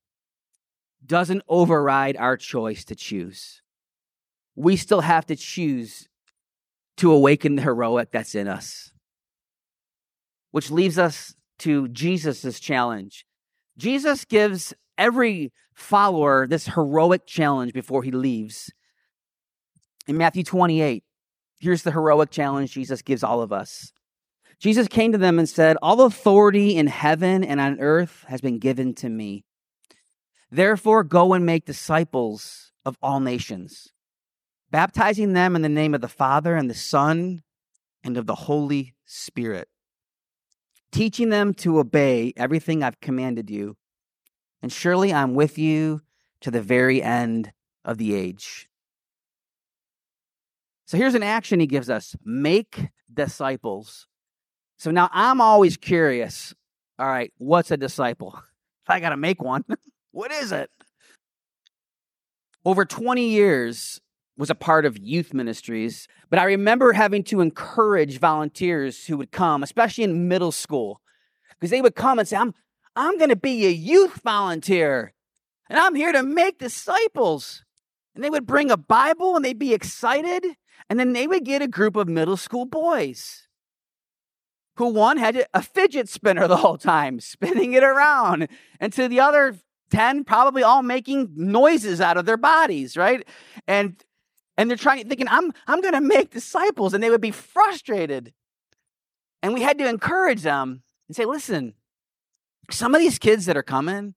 doesn't 1.04 1.42
override 1.48 2.16
our 2.16 2.38
choice 2.38 2.86
to 2.86 2.94
choose. 2.94 3.60
We 4.58 4.76
still 4.76 5.02
have 5.02 5.24
to 5.26 5.36
choose 5.36 6.08
to 6.96 7.12
awaken 7.12 7.54
the 7.54 7.62
heroic 7.62 8.10
that's 8.10 8.34
in 8.34 8.48
us. 8.48 8.90
Which 10.50 10.70
leaves 10.70 10.98
us 10.98 11.34
to 11.60 11.86
Jesus' 11.88 12.58
challenge. 12.58 13.24
Jesus 13.76 14.24
gives 14.24 14.74
every 14.96 15.52
follower 15.74 16.48
this 16.48 16.66
heroic 16.66 17.24
challenge 17.24 17.72
before 17.72 18.02
he 18.02 18.10
leaves. 18.10 18.72
In 20.08 20.16
Matthew 20.16 20.42
28, 20.42 21.04
here's 21.60 21.84
the 21.84 21.92
heroic 21.92 22.30
challenge 22.30 22.72
Jesus 22.72 23.00
gives 23.00 23.22
all 23.22 23.40
of 23.40 23.52
us. 23.52 23.92
Jesus 24.58 24.88
came 24.88 25.12
to 25.12 25.18
them 25.18 25.38
and 25.38 25.48
said, 25.48 25.76
All 25.80 26.00
authority 26.00 26.76
in 26.76 26.88
heaven 26.88 27.44
and 27.44 27.60
on 27.60 27.78
earth 27.78 28.24
has 28.26 28.40
been 28.40 28.58
given 28.58 28.92
to 28.96 29.08
me. 29.08 29.44
Therefore, 30.50 31.04
go 31.04 31.32
and 31.32 31.46
make 31.46 31.64
disciples 31.64 32.72
of 32.84 32.96
all 33.00 33.20
nations, 33.20 33.92
baptizing 34.70 35.32
them 35.32 35.56
in 35.56 35.62
the 35.62 35.68
name 35.68 35.94
of 35.94 36.00
the 36.00 36.08
Father 36.08 36.56
and 36.56 36.68
the 36.68 36.74
Son 36.74 37.42
and 38.04 38.16
of 38.16 38.26
the 38.26 38.34
Holy 38.34 38.94
Spirit, 39.04 39.68
teaching 40.92 41.30
them 41.30 41.54
to 41.54 41.78
obey 41.78 42.32
everything 42.36 42.82
I've 42.82 43.00
commanded 43.00 43.50
you. 43.50 43.76
And 44.62 44.72
surely 44.72 45.12
I'm 45.12 45.34
with 45.34 45.58
you 45.58 46.02
to 46.40 46.50
the 46.50 46.62
very 46.62 47.02
end 47.02 47.52
of 47.84 47.98
the 47.98 48.14
age. 48.14 48.68
So 50.86 50.96
here's 50.96 51.14
an 51.14 51.22
action 51.22 51.60
he 51.60 51.66
gives 51.66 51.90
us 51.90 52.16
make 52.24 52.88
disciples. 53.12 54.06
So 54.78 54.90
now 54.90 55.10
I'm 55.12 55.40
always 55.40 55.76
curious. 55.76 56.54
All 56.98 57.06
right, 57.06 57.32
what's 57.38 57.70
a 57.70 57.76
disciple? 57.76 58.40
If 58.84 58.92
I 58.92 59.00
got 59.00 59.10
to 59.10 59.18
make 59.18 59.42
one, 59.42 59.66
what 60.12 60.32
is 60.32 60.50
it? 60.50 60.70
Over 62.64 62.86
20 62.86 63.28
years 63.28 64.00
was 64.38 64.48
a 64.50 64.54
part 64.54 64.86
of 64.86 64.96
youth 64.96 65.34
ministries, 65.34 66.06
but 66.30 66.38
I 66.38 66.44
remember 66.44 66.92
having 66.92 67.24
to 67.24 67.40
encourage 67.40 68.18
volunteers 68.18 69.06
who 69.06 69.16
would 69.18 69.32
come, 69.32 69.64
especially 69.64 70.04
in 70.04 70.28
middle 70.28 70.52
school, 70.52 71.02
because 71.50 71.70
they 71.70 71.82
would 71.82 71.96
come 71.96 72.18
and 72.18 72.26
say, 72.26 72.36
"I'm 72.36 72.54
I'm 72.94 73.18
going 73.18 73.30
to 73.30 73.36
be 73.36 73.66
a 73.66 73.70
youth 73.70 74.22
volunteer, 74.22 75.12
and 75.68 75.78
I'm 75.78 75.96
here 75.96 76.12
to 76.12 76.22
make 76.22 76.58
disciples." 76.58 77.64
And 78.14 78.24
they 78.24 78.30
would 78.30 78.46
bring 78.46 78.70
a 78.70 78.76
Bible 78.76 79.36
and 79.36 79.44
they'd 79.44 79.58
be 79.58 79.74
excited, 79.74 80.44
and 80.88 80.98
then 80.98 81.12
they 81.12 81.26
would 81.26 81.44
get 81.44 81.62
a 81.62 81.68
group 81.68 81.96
of 81.96 82.08
middle 82.08 82.36
school 82.36 82.64
boys 82.64 83.48
who 84.76 84.86
one 84.86 85.16
had 85.16 85.46
a 85.52 85.60
fidget 85.60 86.08
spinner 86.08 86.46
the 86.46 86.56
whole 86.58 86.78
time, 86.78 87.18
spinning 87.20 87.72
it 87.72 87.82
around, 87.82 88.48
and 88.78 88.92
to 88.92 89.08
the 89.08 89.20
other 89.20 89.56
10 89.90 90.24
probably 90.24 90.62
all 90.62 90.82
making 90.82 91.32
noises 91.34 92.00
out 92.00 92.16
of 92.16 92.26
their 92.26 92.36
bodies, 92.36 92.96
right? 92.96 93.26
And 93.66 94.02
and 94.58 94.68
they're 94.68 94.76
trying 94.76 95.08
thinking 95.08 95.28
I'm 95.28 95.52
I'm 95.66 95.80
going 95.80 95.94
to 95.94 96.02
make 96.02 96.30
disciples 96.30 96.92
and 96.92 97.02
they 97.02 97.08
would 97.08 97.22
be 97.22 97.30
frustrated. 97.30 98.34
And 99.42 99.54
we 99.54 99.62
had 99.62 99.78
to 99.78 99.88
encourage 99.88 100.42
them 100.42 100.82
and 101.08 101.16
say, 101.16 101.24
"Listen, 101.24 101.72
some 102.70 102.94
of 102.94 103.00
these 103.00 103.18
kids 103.18 103.46
that 103.46 103.56
are 103.56 103.62
coming, 103.62 104.14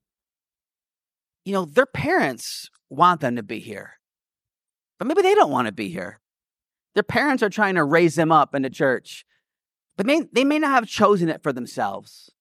you 1.45 1.53
know, 1.53 1.63
their 1.63 1.85
parents 1.85 2.69
want 2.89 3.21
them 3.21 3.37
to 3.37 3.43
be 3.43 3.59
here. 3.59 3.93
But 4.99 5.07
maybe 5.07 5.21
they 5.21 5.35
don't 5.35 5.51
want 5.51 5.67
to 5.67 5.71
be 5.71 5.87
here. 5.87 6.19
Their 6.95 7.03
parents 7.03 7.41
are 7.41 7.49
trying 7.49 7.75
to 7.75 7.85
raise 7.85 8.15
them 8.15 8.33
up 8.33 8.53
in 8.53 8.63
the 8.63 8.69
church 8.69 9.25
but 10.01 10.07
may, 10.07 10.21
they 10.31 10.43
may 10.43 10.57
not 10.57 10.71
have 10.71 10.87
chosen 10.87 11.29
it 11.29 11.43
for 11.43 11.53
themselves. 11.53 12.31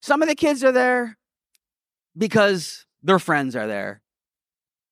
Some 0.00 0.22
of 0.22 0.28
the 0.28 0.34
kids 0.34 0.62
are 0.64 0.72
there 0.72 1.18
because 2.16 2.86
their 3.02 3.18
friends 3.18 3.54
are 3.54 3.66
there. 3.66 4.00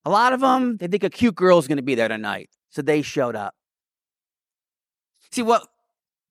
A 0.06 0.10
lot 0.10 0.32
of 0.32 0.38
them, 0.38 0.76
they 0.76 0.86
think 0.86 1.02
a 1.02 1.10
cute 1.10 1.34
girl 1.34 1.58
is 1.58 1.66
going 1.66 1.78
to 1.78 1.82
be 1.82 1.96
there 1.96 2.06
tonight. 2.06 2.48
So 2.70 2.80
they 2.80 3.02
showed 3.02 3.34
up. 3.34 3.56
See, 5.32 5.42
what, 5.42 5.66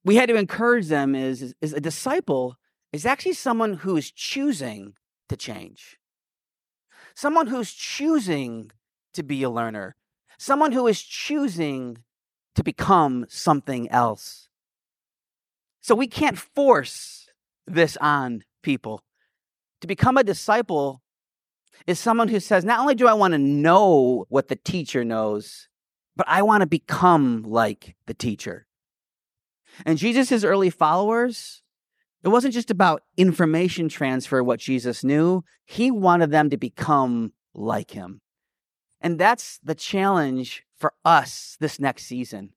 we 0.05 0.15
had 0.15 0.29
to 0.29 0.36
encourage 0.38 0.88
them 0.88 1.13
is, 1.13 1.41
is, 1.41 1.55
is 1.60 1.74
a 1.74 1.82
disciple 1.82 2.55
is 2.94 3.05
actually 3.05 3.34
someone 3.34 3.74
who 3.74 3.98
is 3.98 4.10
choosing 4.10 4.94
to 5.27 5.36
change. 5.36 5.98
Someone 7.15 7.48
who's 7.48 7.74
choosing 7.74 8.72
to 9.13 9.24
be 9.24 9.44
a 9.44 9.50
learner. 9.50 9.98
Someone 10.39 10.72
who 10.72 10.88
is 10.88 11.01
choosing 11.01 11.98
to 12.55 12.63
become 12.63 13.25
something 13.27 13.89
else. 13.89 14.48
So 15.82 15.96
we 15.96 16.08
can't 16.08 16.38
force 16.38 17.27
this 17.67 17.98
on 17.98 18.46
people. 18.63 19.03
To 19.82 19.88
become 19.88 20.15
a 20.15 20.24
disciple 20.24 21.01
is 21.88 22.00
someone 22.00 22.27
who 22.27 22.39
says, 22.39 22.65
not 22.65 22.79
only 22.79 22.96
do 22.96 23.08
I 23.08 23.13
want 23.13 23.34
to 23.34 23.38
know 23.38 24.25
what 24.29 24.48
the 24.48 24.55
teacher 24.55 25.03
knows, 25.03 25.67
but 26.15 26.27
I 26.29 26.41
want 26.41 26.62
to 26.62 26.67
become 26.67 27.44
like 27.44 27.96
the 28.08 28.13
teacher. 28.13 28.67
And 29.86 29.98
Jesus' 29.98 30.44
early 30.44 30.70
followers, 30.70 31.62
it 32.24 32.29
wasn't 32.29 32.53
just 32.53 32.72
about 32.72 33.03
information 33.17 33.89
transfer, 33.89 34.44
what 34.44 34.60
Jesus 34.60 35.03
knew. 35.03 35.44
He 35.65 35.91
wanted 35.91 36.32
them 36.32 36.50
to 36.50 36.58
become 36.58 37.34
like 37.53 37.91
him. 37.91 38.22
And 39.01 39.20
that's 39.20 39.60
the 39.63 39.75
challenge 39.75 40.63
for 40.77 40.94
us 41.03 41.58
this 41.60 41.79
next 41.79 42.05
season. 42.05 42.51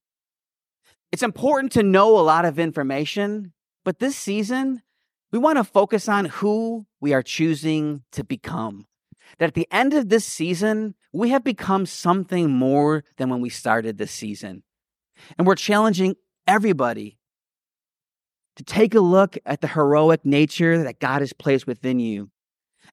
It's 1.13 1.23
important 1.23 1.73
to 1.73 1.83
know 1.83 2.19
a 2.19 2.21
lot 2.21 2.45
of 2.45 2.59
information, 2.59 3.53
but 3.85 3.99
this 3.99 4.17
season, 4.17 4.83
we 5.31 5.39
want 5.39 5.59
to 5.59 5.65
focus 5.65 6.09
on 6.09 6.27
who 6.27 6.87
we 7.01 7.13
are 7.13 7.23
choosing 7.23 8.03
to 8.13 8.25
become. 8.25 8.87
That 9.39 9.49
at 9.49 9.55
the 9.55 9.69
end 9.71 9.95
of 9.95 10.09
this 10.09 10.25
season, 10.25 10.95
we 11.13 11.31
have 11.31 11.45
become 11.45 11.87
something 11.87 12.51
more 12.51 13.05
than 13.17 13.29
when 13.29 13.41
we 13.41 13.51
started 13.51 13.99
this 13.99 14.11
season. 14.11 14.63
And 15.37 15.47
we're 15.47 15.55
challenging 15.55 16.17
everybody 16.47 17.19
to 18.57 18.65
take 18.65 18.95
a 18.95 19.01
look 19.01 19.39
at 19.47 19.61
the 19.61 19.69
heroic 19.69 20.25
nature 20.25 20.83
that 20.83 20.99
God 20.99 21.21
has 21.21 21.33
placed 21.33 21.67
within 21.67 22.01
you 22.01 22.31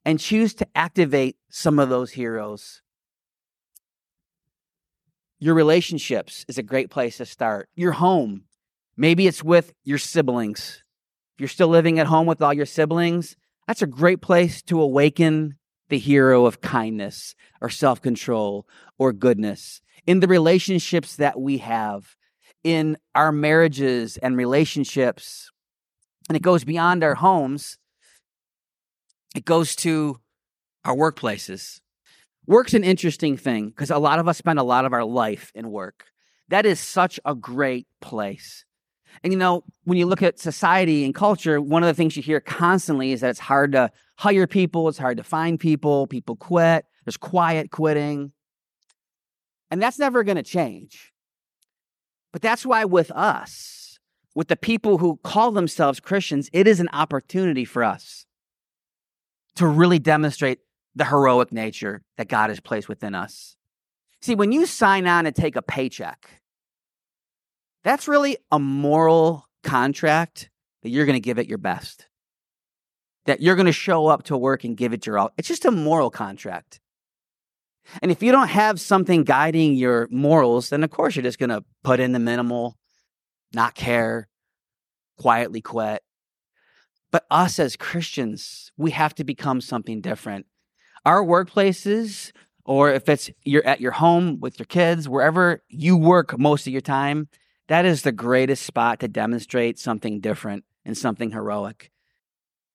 and 0.04 0.20
choose 0.20 0.54
to 0.54 0.68
activate 0.76 1.36
some 1.50 1.78
of 1.78 1.88
those 1.88 2.12
heroes. 2.12 2.82
Your 5.38 5.54
relationships 5.54 6.44
is 6.48 6.58
a 6.58 6.62
great 6.62 6.90
place 6.90 7.16
to 7.18 7.26
start. 7.26 7.68
Your 7.74 7.92
home, 7.92 8.44
maybe 8.96 9.26
it's 9.26 9.42
with 9.42 9.74
your 9.84 9.98
siblings. 9.98 10.84
If 11.34 11.40
you're 11.40 11.48
still 11.48 11.68
living 11.68 11.98
at 11.98 12.06
home 12.06 12.26
with 12.26 12.40
all 12.40 12.54
your 12.54 12.64
siblings, 12.64 13.36
that's 13.66 13.82
a 13.82 13.86
great 13.86 14.22
place 14.22 14.62
to 14.62 14.80
awaken 14.80 15.58
the 15.88 15.98
hero 15.98 16.46
of 16.46 16.60
kindness 16.60 17.34
or 17.60 17.70
self 17.70 18.02
control 18.02 18.66
or 18.98 19.12
goodness 19.12 19.80
in 20.06 20.20
the 20.20 20.28
relationships 20.28 21.16
that 21.16 21.40
we 21.40 21.58
have, 21.58 22.16
in 22.62 22.96
our 23.14 23.32
marriages 23.32 24.16
and 24.16 24.36
relationships. 24.36 25.50
And 26.28 26.36
it 26.36 26.42
goes 26.42 26.64
beyond 26.64 27.04
our 27.04 27.14
homes, 27.14 27.78
it 29.34 29.44
goes 29.44 29.76
to 29.76 30.20
our 30.84 30.94
workplaces. 30.94 31.80
Work's 32.46 32.74
an 32.74 32.84
interesting 32.84 33.36
thing 33.36 33.68
because 33.70 33.90
a 33.90 33.98
lot 33.98 34.18
of 34.18 34.28
us 34.28 34.38
spend 34.38 34.58
a 34.58 34.64
lot 34.64 34.84
of 34.84 34.92
our 34.92 35.04
life 35.04 35.50
in 35.54 35.70
work. 35.70 36.06
That 36.48 36.64
is 36.64 36.78
such 36.78 37.18
a 37.24 37.34
great 37.34 37.88
place. 38.00 38.64
And 39.22 39.32
you 39.32 39.38
know, 39.38 39.64
when 39.84 39.98
you 39.98 40.06
look 40.06 40.22
at 40.22 40.38
society 40.38 41.04
and 41.04 41.14
culture, 41.14 41.60
one 41.60 41.82
of 41.82 41.88
the 41.88 41.94
things 41.94 42.16
you 42.16 42.22
hear 42.22 42.40
constantly 42.40 43.12
is 43.12 43.20
that 43.20 43.30
it's 43.30 43.38
hard 43.40 43.72
to 43.72 43.90
hire 44.18 44.46
people, 44.46 44.88
it's 44.88 44.98
hard 44.98 45.16
to 45.18 45.22
find 45.22 45.60
people, 45.60 46.06
people 46.06 46.36
quit, 46.36 46.84
there's 47.04 47.16
quiet 47.16 47.70
quitting. 47.70 48.32
And 49.70 49.80
that's 49.82 49.98
never 49.98 50.24
going 50.24 50.36
to 50.36 50.42
change. 50.42 51.12
But 52.32 52.42
that's 52.42 52.66
why 52.66 52.84
with 52.84 53.10
us, 53.12 53.98
with 54.34 54.48
the 54.48 54.56
people 54.56 54.98
who 54.98 55.18
call 55.24 55.52
themselves 55.52 56.00
Christians, 56.00 56.50
it 56.52 56.66
is 56.66 56.80
an 56.80 56.88
opportunity 56.92 57.64
for 57.64 57.82
us 57.82 58.26
to 59.56 59.66
really 59.66 59.98
demonstrate 59.98 60.60
the 60.94 61.06
heroic 61.06 61.52
nature 61.52 62.02
that 62.16 62.28
God 62.28 62.50
has 62.50 62.60
placed 62.60 62.88
within 62.88 63.14
us. 63.14 63.56
See, 64.20 64.34
when 64.34 64.52
you 64.52 64.66
sign 64.66 65.06
on 65.06 65.26
and 65.26 65.34
take 65.34 65.56
a 65.56 65.62
paycheck, 65.62 66.28
that's 67.84 68.08
really 68.08 68.36
a 68.50 68.58
moral 68.58 69.46
contract 69.62 70.50
that 70.82 70.90
you're 70.90 71.06
going 71.06 71.16
to 71.16 71.20
give 71.20 71.38
it 71.38 71.48
your 71.48 71.58
best. 71.58 72.06
That 73.26 73.40
you're 73.40 73.56
going 73.56 73.66
to 73.66 73.72
show 73.72 74.06
up 74.06 74.22
to 74.24 74.36
work 74.36 74.64
and 74.64 74.76
give 74.76 74.92
it 74.92 75.06
your 75.06 75.18
all. 75.18 75.32
It's 75.36 75.48
just 75.48 75.64
a 75.64 75.70
moral 75.70 76.10
contract. 76.10 76.80
And 78.02 78.10
if 78.10 78.22
you 78.22 78.32
don't 78.32 78.48
have 78.48 78.80
something 78.80 79.24
guiding 79.24 79.74
your 79.74 80.08
morals, 80.10 80.70
then 80.70 80.82
of 80.82 80.90
course 80.90 81.16
you're 81.16 81.22
just 81.22 81.38
going 81.38 81.50
to 81.50 81.64
put 81.84 82.00
in 82.00 82.12
the 82.12 82.18
minimal, 82.18 82.76
not 83.52 83.74
care, 83.74 84.28
quietly 85.18 85.60
quit. 85.60 86.02
But 87.10 87.26
us 87.30 87.58
as 87.58 87.76
Christians, 87.76 88.72
we 88.76 88.90
have 88.90 89.14
to 89.14 89.24
become 89.24 89.60
something 89.60 90.00
different. 90.00 90.46
Our 91.04 91.24
workplaces, 91.24 92.32
or 92.64 92.92
if 92.92 93.08
it's 93.08 93.30
you're 93.44 93.66
at 93.66 93.80
your 93.80 93.92
home 93.92 94.40
with 94.40 94.58
your 94.58 94.66
kids, 94.66 95.08
wherever 95.08 95.62
you 95.68 95.96
work 95.96 96.38
most 96.38 96.66
of 96.66 96.72
your 96.72 96.82
time, 96.82 97.28
that 97.68 97.84
is 97.84 98.02
the 98.02 98.12
greatest 98.12 98.64
spot 98.66 99.00
to 99.00 99.08
demonstrate 99.08 99.78
something 99.78 100.20
different 100.20 100.64
and 100.84 100.98
something 100.98 101.30
heroic. 101.30 101.90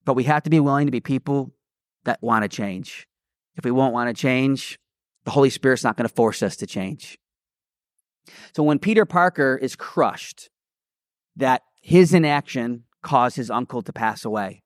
But 0.06 0.16
we 0.16 0.24
have 0.24 0.44
to 0.44 0.50
be 0.50 0.60
willing 0.60 0.88
to 0.88 0.92
be 0.92 1.00
people 1.00 1.54
that 2.06 2.22
want 2.22 2.44
to 2.44 2.50
change. 2.50 3.08
If 3.56 3.66
we 3.66 3.72
won't 3.72 3.94
want 3.94 4.16
to 4.16 4.20
change, 4.20 4.80
the 5.26 5.32
Holy 5.32 5.50
Spirit's 5.50 5.84
not 5.84 5.98
going 5.98 6.08
to 6.08 6.14
force 6.14 6.42
us 6.42 6.56
to 6.58 6.68
change. 6.68 7.20
So 8.56 8.64
when 8.64 8.80
Peter 8.80 9.06
Parker 9.06 9.58
is 9.62 9.76
crushed, 9.76 10.50
that 11.36 11.62
his 11.82 12.14
inaction 12.14 12.84
caused 13.02 13.36
his 13.36 13.50
uncle 13.50 13.82
to 13.82 13.94
pass 13.94 14.26
away. 14.26 14.64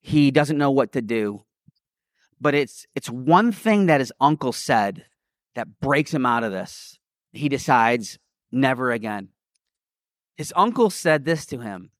He 0.00 0.30
doesn't 0.30 0.58
know 0.58 0.70
what 0.70 0.92
to 0.92 1.02
do. 1.02 1.44
But 2.40 2.54
it's 2.54 2.86
it's 2.94 3.08
one 3.08 3.50
thing 3.50 3.86
that 3.86 4.00
his 4.00 4.12
uncle 4.20 4.52
said 4.52 5.06
that 5.54 5.80
breaks 5.80 6.12
him 6.12 6.26
out 6.26 6.44
of 6.44 6.52
this. 6.52 6.98
He 7.32 7.48
decides 7.48 8.18
never 8.52 8.92
again. 8.92 9.30
His 10.36 10.52
uncle 10.54 10.90
said 10.90 11.24
this 11.24 11.46
to 11.46 11.60
him 11.60 11.90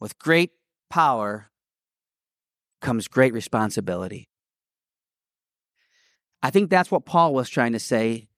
With 0.00 0.18
great 0.18 0.52
power 0.94 1.50
comes 2.80 3.08
great 3.08 3.32
responsibility. 3.32 4.28
I 6.40 6.50
think 6.50 6.70
that's 6.70 6.88
what 6.88 7.04
Paul 7.04 7.34
was 7.34 7.50
trying 7.50 7.72
to 7.72 7.80
say 7.80 8.28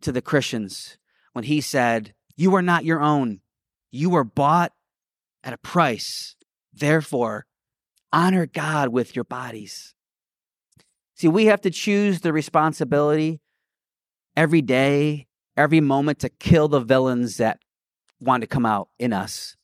to 0.00 0.10
the 0.10 0.20
Christians 0.20 0.98
when 1.32 1.44
he 1.44 1.60
said, 1.60 2.12
You 2.36 2.56
are 2.56 2.62
not 2.62 2.84
your 2.84 3.00
own. 3.00 3.40
You 3.92 4.10
were 4.10 4.24
bought 4.24 4.72
at 5.44 5.52
a 5.52 5.58
price. 5.58 6.34
Therefore, 6.72 7.46
honor 8.12 8.46
God 8.46 8.88
with 8.88 9.14
your 9.14 9.24
bodies. 9.24 9.94
See, 11.14 11.28
we 11.28 11.46
have 11.46 11.60
to 11.60 11.70
choose 11.70 12.22
the 12.22 12.32
responsibility 12.32 13.42
every 14.36 14.60
day 14.60 15.28
every 15.56 15.80
moment 15.80 16.18
to 16.20 16.30
kill 16.30 16.66
the 16.66 16.80
villains 16.80 17.36
that 17.36 17.60
want 18.18 18.40
to 18.40 18.48
come 18.48 18.66
out 18.66 18.88
in 18.98 19.12
us. 19.12 19.54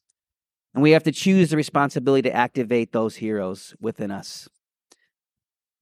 And 0.77 0.83
we 0.83 0.91
have 0.91 1.05
to 1.05 1.13
choose 1.13 1.49
the 1.49 1.57
responsibility 1.57 2.29
to 2.29 2.37
activate 2.37 2.93
those 2.93 3.17
heroes 3.17 3.75
within 3.81 4.11
us. 4.11 4.47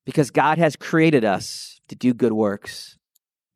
Because 0.06 0.30
God 0.30 0.56
has 0.56 0.76
created 0.76 1.24
us 1.24 1.80
to 1.88 1.96
do 1.96 2.14
good 2.14 2.32
works. 2.32 2.96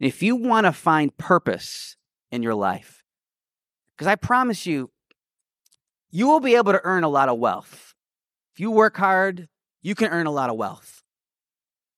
And 0.01 0.09
if 0.09 0.21
you 0.21 0.35
want 0.35 0.67
to 0.67 0.73
find 0.73 1.17
purpose 1.17 1.97
in 2.33 2.43
your 2.43 2.57
life, 2.57 3.05
because 3.97 4.09
I 4.09 4.17
promise 4.17 4.67
you, 4.67 4.91
you 6.11 6.27
will 6.27 6.41
be 6.41 6.57
able 6.57 6.73
to 6.73 6.81
earn 6.83 7.05
a 7.05 7.09
lot 7.09 7.29
of 7.29 7.39
wealth. 7.39 7.95
If 8.53 8.59
you 8.59 8.73
work 8.73 8.97
hard, 8.97 9.49
you 9.81 9.95
can 9.95 10.09
earn 10.09 10.27
a 10.27 10.33
lot 10.33 10.51
of 10.51 10.57
wealth. 10.57 11.05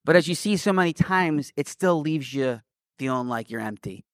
But 0.05 0.15
as 0.15 0.27
you 0.27 0.35
see 0.35 0.55
so 0.55 0.71
many 0.71 0.93
times, 0.93 1.51
it 1.57 1.67
still 1.67 1.99
leaves 1.99 2.31
you 2.31 2.61
feeling 2.99 3.27
like 3.27 3.49
you're 3.49 3.59
empty. 3.59 4.05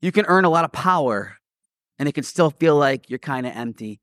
You 0.00 0.10
can 0.10 0.26
earn 0.26 0.44
a 0.44 0.50
lot 0.50 0.64
of 0.64 0.72
power 0.72 1.36
and 1.96 2.08
it 2.08 2.12
can 2.12 2.24
still 2.24 2.50
feel 2.50 2.74
like 2.74 3.08
you're 3.08 3.20
kind 3.20 3.46
of 3.46 3.52
empty. 3.54 4.00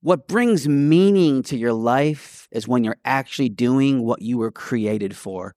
What 0.00 0.28
brings 0.28 0.68
meaning 0.68 1.42
to 1.44 1.56
your 1.56 1.72
life 1.72 2.46
is 2.52 2.68
when 2.68 2.84
you're 2.84 3.00
actually 3.04 3.48
doing 3.48 4.04
what 4.04 4.22
you 4.22 4.38
were 4.38 4.52
created 4.52 5.16
for. 5.16 5.54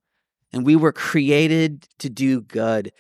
And 0.52 0.66
we 0.66 0.76
were 0.76 0.92
created 0.92 1.88
to 2.00 2.10
do 2.10 2.42
good. 2.42 2.92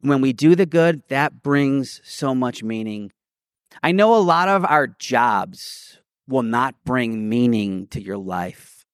When 0.00 0.20
we 0.20 0.34
do 0.34 0.54
the 0.54 0.66
good, 0.66 1.02
that 1.08 1.42
brings 1.42 2.02
so 2.04 2.34
much 2.34 2.62
meaning. 2.62 3.10
I 3.82 3.92
know 3.92 4.14
a 4.14 4.20
lot 4.20 4.48
of 4.48 4.66
our 4.66 4.86
jobs 4.86 5.98
will 6.28 6.42
not 6.42 6.74
bring 6.84 7.26
meaning 7.26 7.86
to 7.88 8.02
your 8.02 8.18
life, 8.18 8.84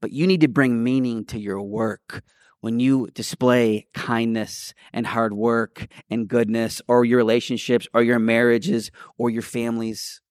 but 0.00 0.12
you 0.12 0.28
need 0.28 0.42
to 0.42 0.48
bring 0.48 0.84
meaning 0.84 1.24
to 1.26 1.40
your 1.40 1.60
work 1.60 2.22
when 2.60 2.78
you 2.78 3.08
display 3.12 3.88
kindness 3.92 4.72
and 4.92 5.08
hard 5.08 5.32
work 5.32 5.88
and 6.08 6.28
goodness, 6.28 6.80
or 6.86 7.04
your 7.04 7.18
relationships, 7.18 7.88
or 7.92 8.04
your 8.04 8.20
marriages, 8.20 8.92
or 9.18 9.28
your 9.28 9.42
families. 9.42 10.21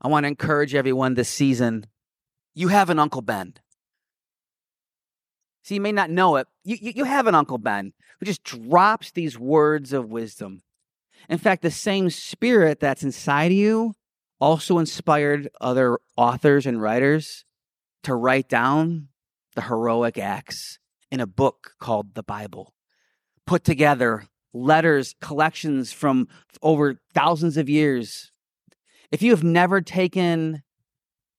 I 0.00 0.08
want 0.08 0.24
to 0.24 0.28
encourage 0.28 0.74
everyone 0.74 1.14
this 1.14 1.28
season 1.28 1.86
you 2.54 2.68
have 2.68 2.90
an 2.90 2.98
Uncle 2.98 3.22
Ben. 3.22 3.54
See, 5.62 5.76
you 5.76 5.80
may 5.80 5.92
not 5.92 6.10
know 6.10 6.36
it. 6.36 6.48
You, 6.64 6.76
you, 6.80 6.92
you 6.96 7.04
have 7.04 7.28
an 7.28 7.36
Uncle 7.36 7.58
Ben 7.58 7.92
who 8.18 8.26
just 8.26 8.42
drops 8.42 9.12
these 9.12 9.38
words 9.38 9.92
of 9.92 10.10
wisdom. 10.10 10.62
In 11.28 11.38
fact, 11.38 11.62
the 11.62 11.70
same 11.70 12.10
spirit 12.10 12.80
that's 12.80 13.04
inside 13.04 13.52
you 13.52 13.94
also 14.40 14.78
inspired 14.78 15.48
other 15.60 15.98
authors 16.16 16.66
and 16.66 16.82
writers 16.82 17.44
to 18.02 18.14
write 18.14 18.48
down 18.48 19.08
the 19.54 19.62
heroic 19.62 20.18
acts 20.18 20.78
in 21.10 21.20
a 21.20 21.26
book 21.26 21.74
called 21.80 22.14
the 22.14 22.22
Bible. 22.22 22.74
Put 23.46 23.64
together 23.64 24.24
letters, 24.52 25.14
collections 25.20 25.92
from 25.92 26.28
over 26.62 27.00
thousands 27.14 27.56
of 27.56 27.68
years. 27.68 28.30
If 29.10 29.22
you 29.22 29.30
have 29.30 29.44
never 29.44 29.80
taken 29.80 30.62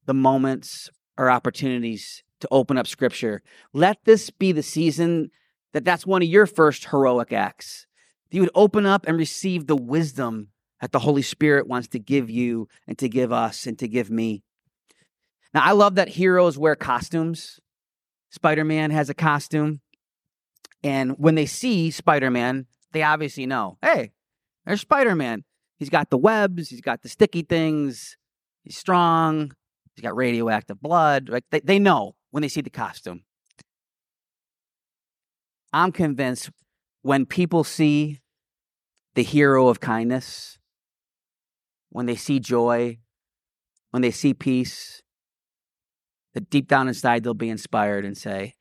the 0.05 0.13
moments 0.13 0.89
or 1.17 1.29
opportunities 1.29 2.23
to 2.39 2.47
open 2.51 2.77
up 2.77 2.88
scripture, 2.88 3.41
let 3.73 4.03
this 4.05 4.29
be 4.29 4.51
the 4.51 4.63
season 4.63 5.29
that 5.73 5.86
that's 5.86 6.05
one 6.05 6.23
of 6.23 6.27
your 6.27 6.45
first 6.45 6.86
heroic 6.86 7.32
acts. 7.32 7.86
You 8.32 8.41
would 8.41 8.51
open 8.55 8.86
up 8.86 9.08
and 9.08 9.17
receive 9.17 9.67
the 9.67 9.75
wisdom 9.75 10.49
that 10.82 10.91
the 10.91 10.99
Holy 10.99 11.21
Spirit 11.21 11.67
wants 11.67 11.88
to 11.89 11.99
give 11.99 12.29
you 12.29 12.67
and 12.88 12.97
to 12.97 13.10
give 13.10 13.32
us 13.32 13.67
and 13.67 13.77
to 13.79 13.88
give 13.88 14.10
me. 14.10 14.43
Now, 15.53 15.63
I 15.63 15.71
love 15.71 15.95
that 15.95 16.10
heroes 16.10 16.58
wear 16.58 16.75
costumes. 16.75 17.60
Spider 18.29 18.63
Man 18.63 18.91
has 18.91 19.10
a 19.10 19.15
costume. 19.15 19.82
And 20.84 21.12
when 21.17 21.36
they 21.36 21.45
see 21.45 21.91
Spider 21.91 22.32
Man, 22.32 22.67
they 22.93 23.03
obviously 23.03 23.45
know 23.45 23.77
hey, 23.82 24.12
there's 24.65 24.82
Spider 24.82 25.15
Man. 25.15 25.43
He's 25.79 25.89
got 25.89 26.09
the 26.09 26.17
webs, 26.17 26.69
he's 26.69 26.81
got 26.81 27.01
the 27.01 27.09
sticky 27.09 27.43
things, 27.43 28.17
he's 28.63 28.77
strong, 28.77 29.53
he's 29.95 30.03
got 30.03 30.15
radioactive 30.15 30.81
blood. 30.81 31.29
Like 31.29 31.45
they, 31.51 31.61
they 31.61 31.79
know 31.79 32.15
when 32.31 32.41
they 32.41 32.49
see 32.49 32.61
the 32.61 32.69
costume. 32.69 33.23
I'm 35.71 35.93
convinced 35.93 36.49
when 37.01 37.25
people 37.25 37.63
see 37.63 38.19
the 39.15 39.23
hero 39.23 39.69
of 39.69 39.79
kindness, 39.79 40.59
when 41.89 42.07
they 42.07 42.15
see 42.15 42.41
joy, 42.41 42.99
when 43.91 44.01
they 44.01 44.11
see 44.11 44.33
peace, 44.33 45.01
that 46.33 46.49
deep 46.49 46.67
down 46.67 46.89
inside 46.89 47.23
they'll 47.23 47.33
be 47.33 47.49
inspired 47.49 48.03
and 48.03 48.17
say, 48.17 48.55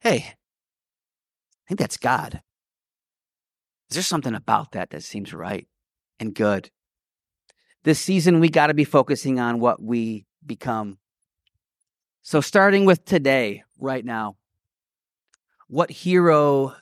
Hey, 0.00 0.16
I 0.16 1.68
think 1.68 1.78
that's 1.78 1.98
God. 1.98 2.40
Is 3.90 3.96
there 3.96 4.02
something 4.02 4.34
about 4.34 4.72
that 4.72 4.90
that 4.90 5.02
seems 5.02 5.34
right 5.34 5.68
and 6.22 6.34
good? 6.34 6.70
This 7.82 7.98
season, 7.98 8.38
we 8.38 8.48
got 8.48 8.68
to 8.68 8.74
be 8.74 8.84
focusing 8.84 9.40
on 9.40 9.58
what 9.58 9.82
we 9.82 10.24
become. 10.46 10.98
So, 12.22 12.40
starting 12.40 12.84
with 12.84 13.04
today, 13.04 13.64
right 13.76 14.04
now, 14.04 14.36
what 15.66 15.90
hero 15.90 16.76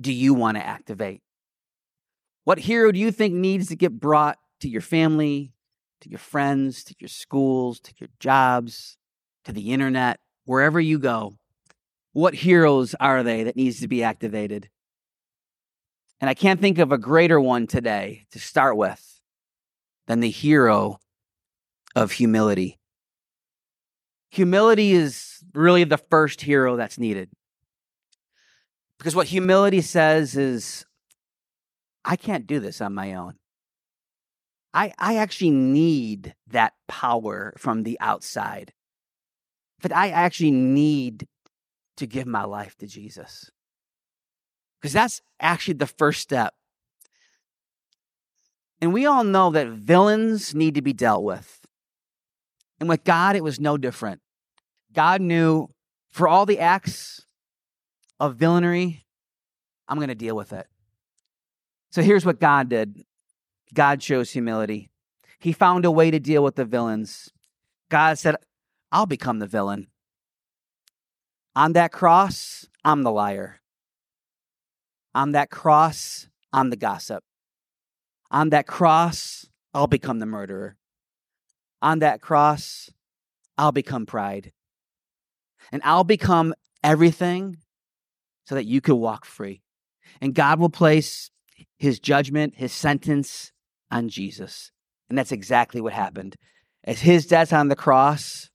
do 0.00 0.10
you 0.10 0.32
want 0.32 0.56
to 0.56 0.66
activate? 0.66 1.20
What 2.44 2.58
hero 2.58 2.90
do 2.90 2.98
you 2.98 3.12
think 3.12 3.34
needs 3.34 3.68
to 3.68 3.76
get 3.76 4.00
brought 4.00 4.38
to 4.60 4.70
your 4.70 4.80
family, 4.80 5.52
to 6.00 6.08
your 6.08 6.18
friends, 6.18 6.82
to 6.84 6.94
your 6.98 7.08
schools, 7.08 7.80
to 7.80 7.92
your 7.98 8.08
jobs, 8.18 8.96
to 9.44 9.52
the 9.52 9.70
internet, 9.70 10.18
wherever 10.46 10.80
you 10.80 10.98
go? 10.98 11.34
What 12.12 12.34
heroes 12.34 12.94
are 12.98 13.22
they 13.22 13.42
that 13.42 13.56
needs 13.56 13.80
to 13.80 13.88
be 13.88 14.02
activated? 14.02 14.70
And 16.20 16.28
I 16.28 16.34
can't 16.34 16.60
think 16.60 16.78
of 16.78 16.90
a 16.90 16.98
greater 16.98 17.40
one 17.40 17.66
today 17.66 18.26
to 18.32 18.38
start 18.38 18.76
with 18.76 19.20
than 20.06 20.20
the 20.20 20.30
hero 20.30 20.98
of 21.94 22.12
humility. 22.12 22.78
Humility 24.30 24.92
is 24.92 25.44
really 25.54 25.84
the 25.84 25.98
first 25.98 26.40
hero 26.40 26.76
that's 26.76 26.98
needed. 26.98 27.30
Because 28.98 29.14
what 29.14 29.28
humility 29.28 29.80
says 29.80 30.36
is, 30.36 30.84
I 32.04 32.16
can't 32.16 32.46
do 32.46 32.58
this 32.58 32.80
on 32.80 32.94
my 32.94 33.14
own. 33.14 33.34
I, 34.74 34.92
I 34.98 35.16
actually 35.16 35.50
need 35.50 36.34
that 36.48 36.74
power 36.88 37.54
from 37.56 37.84
the 37.84 37.98
outside. 38.00 38.72
But 39.80 39.94
I 39.94 40.10
actually 40.10 40.50
need 40.50 41.28
to 41.96 42.06
give 42.06 42.26
my 42.26 42.44
life 42.44 42.76
to 42.78 42.86
Jesus. 42.86 43.50
Because 44.80 44.92
that's 44.92 45.20
actually 45.40 45.74
the 45.74 45.86
first 45.86 46.20
step. 46.20 46.54
And 48.80 48.92
we 48.92 49.06
all 49.06 49.24
know 49.24 49.50
that 49.50 49.68
villains 49.68 50.54
need 50.54 50.74
to 50.76 50.82
be 50.82 50.92
dealt 50.92 51.24
with. 51.24 51.60
And 52.78 52.88
with 52.88 53.02
God, 53.04 53.34
it 53.34 53.42
was 53.42 53.58
no 53.58 53.76
different. 53.76 54.20
God 54.92 55.20
knew 55.20 55.68
for 56.08 56.28
all 56.28 56.46
the 56.46 56.60
acts 56.60 57.26
of 58.20 58.36
villainy, 58.36 59.04
I'm 59.88 59.98
going 59.98 60.08
to 60.08 60.14
deal 60.14 60.36
with 60.36 60.52
it. 60.52 60.66
So 61.90 62.02
here's 62.02 62.24
what 62.24 62.40
God 62.40 62.68
did 62.68 63.04
God 63.74 64.02
shows 64.02 64.30
humility. 64.30 64.90
He 65.38 65.52
found 65.52 65.84
a 65.84 65.90
way 65.90 66.10
to 66.10 66.18
deal 66.18 66.42
with 66.42 66.56
the 66.56 66.64
villains. 66.64 67.30
God 67.90 68.18
said, 68.18 68.36
I'll 68.90 69.06
become 69.06 69.38
the 69.38 69.46
villain. 69.46 69.88
On 71.54 71.72
that 71.72 71.92
cross, 71.92 72.66
I'm 72.84 73.02
the 73.02 73.10
liar. 73.10 73.60
On 75.18 75.32
that 75.32 75.50
cross, 75.50 76.28
I'm 76.52 76.70
the 76.70 76.76
gossip. 76.76 77.24
On 78.30 78.50
that 78.50 78.68
cross, 78.68 79.48
I'll 79.74 79.88
become 79.88 80.20
the 80.20 80.26
murderer. 80.26 80.76
On 81.82 81.98
that 81.98 82.20
cross, 82.20 82.88
I'll 83.56 83.72
become 83.72 84.06
pride. 84.06 84.52
And 85.72 85.82
I'll 85.84 86.04
become 86.04 86.54
everything 86.84 87.56
so 88.46 88.54
that 88.54 88.66
you 88.66 88.80
could 88.80 88.94
walk 88.94 89.24
free. 89.24 89.60
And 90.20 90.36
God 90.36 90.60
will 90.60 90.70
place 90.70 91.32
his 91.80 91.98
judgment, 91.98 92.54
his 92.54 92.72
sentence 92.72 93.50
on 93.90 94.10
Jesus. 94.10 94.70
And 95.08 95.18
that's 95.18 95.32
exactly 95.32 95.80
what 95.80 95.94
happened. 95.94 96.36
As 96.84 97.00
his 97.00 97.26
death 97.26 97.52
on 97.52 97.66
the 97.66 97.74
cross 97.74 98.50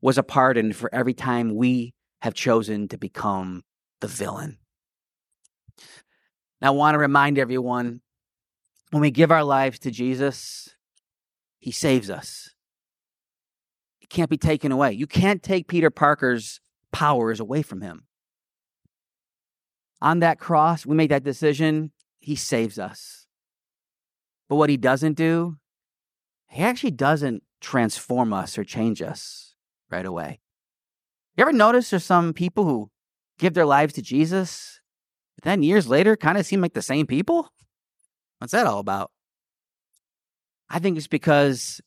was 0.00 0.18
a 0.18 0.22
pardon 0.22 0.72
for 0.72 0.88
every 0.94 1.14
time 1.14 1.56
we 1.56 1.94
have 2.22 2.32
chosen 2.32 2.86
to 2.86 2.96
become 2.96 3.64
the 4.00 4.06
villain. 4.06 4.58
I 6.62 6.70
want 6.70 6.94
to 6.94 6.98
remind 6.98 7.38
everyone 7.38 8.00
when 8.90 9.02
we 9.02 9.10
give 9.10 9.30
our 9.30 9.44
lives 9.44 9.78
to 9.80 9.90
Jesus, 9.90 10.74
he 11.58 11.70
saves 11.70 12.08
us. 12.08 12.50
It 14.00 14.08
can't 14.08 14.30
be 14.30 14.38
taken 14.38 14.72
away. 14.72 14.92
You 14.92 15.06
can't 15.06 15.42
take 15.42 15.68
Peter 15.68 15.90
Parker's 15.90 16.60
powers 16.92 17.40
away 17.40 17.62
from 17.62 17.80
him 17.80 18.06
on 20.00 20.20
that 20.20 20.38
cross, 20.38 20.84
we 20.84 20.94
make 20.94 21.10
that 21.10 21.24
decision, 21.24 21.92
he 22.18 22.36
saves 22.36 22.78
us. 22.78 23.26
But 24.48 24.56
what 24.56 24.70
he 24.70 24.76
doesn't 24.76 25.14
do, 25.14 25.56
he 26.48 26.62
actually 26.62 26.92
doesn't 26.92 27.42
transform 27.60 28.32
us 28.32 28.58
or 28.58 28.64
change 28.64 29.02
us 29.02 29.54
right 29.90 30.06
away. 30.06 30.40
You 31.36 31.42
ever 31.42 31.52
notice 31.52 31.90
there's 31.90 32.04
some 32.04 32.32
people 32.32 32.64
who 32.64 32.90
give 33.38 33.54
their 33.54 33.66
lives 33.66 33.94
to 33.94 34.02
Jesus, 34.02 34.75
but 35.36 35.44
then 35.44 35.62
years 35.62 35.88
later 35.88 36.16
kind 36.16 36.38
of 36.38 36.46
seem 36.46 36.60
like 36.60 36.74
the 36.74 36.82
same 36.82 37.06
people? 37.06 37.52
What's 38.38 38.52
that 38.52 38.66
all 38.66 38.80
about? 38.80 39.10
I 40.68 40.78
think 40.78 40.96
it's 40.96 41.06
because 41.06 41.80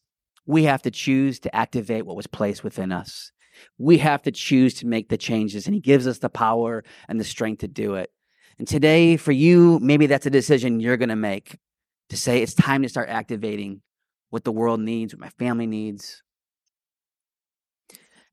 we 0.45 0.63
have 0.63 0.81
to 0.83 0.91
choose 0.91 1.39
to 1.41 1.55
activate 1.55 2.05
what 2.05 2.15
was 2.15 2.27
placed 2.27 2.63
within 2.63 2.91
us. 2.91 3.31
We 3.77 3.97
have 3.97 4.21
to 4.23 4.31
choose 4.31 4.73
to 4.75 4.87
make 4.87 5.09
the 5.09 5.17
changes, 5.17 5.65
and 5.65 5.75
He 5.75 5.81
gives 5.81 6.07
us 6.07 6.19
the 6.19 6.29
power 6.29 6.83
and 7.07 7.19
the 7.19 7.25
strength 7.25 7.59
to 7.59 7.67
do 7.67 7.95
it. 7.95 8.09
And 8.57 8.67
today, 8.67 9.17
for 9.17 9.31
you, 9.31 9.79
maybe 9.81 10.05
that's 10.05 10.25
a 10.25 10.31
decision 10.31 10.79
you're 10.79 10.97
going 10.97 11.09
to 11.09 11.15
make 11.15 11.57
to 12.09 12.17
say 12.17 12.41
it's 12.41 12.53
time 12.53 12.81
to 12.83 12.89
start 12.89 13.09
activating 13.09 13.81
what 14.29 14.43
the 14.43 14.51
world 14.51 14.79
needs, 14.79 15.13
what 15.13 15.21
my 15.21 15.29
family 15.29 15.67
needs. 15.67 16.23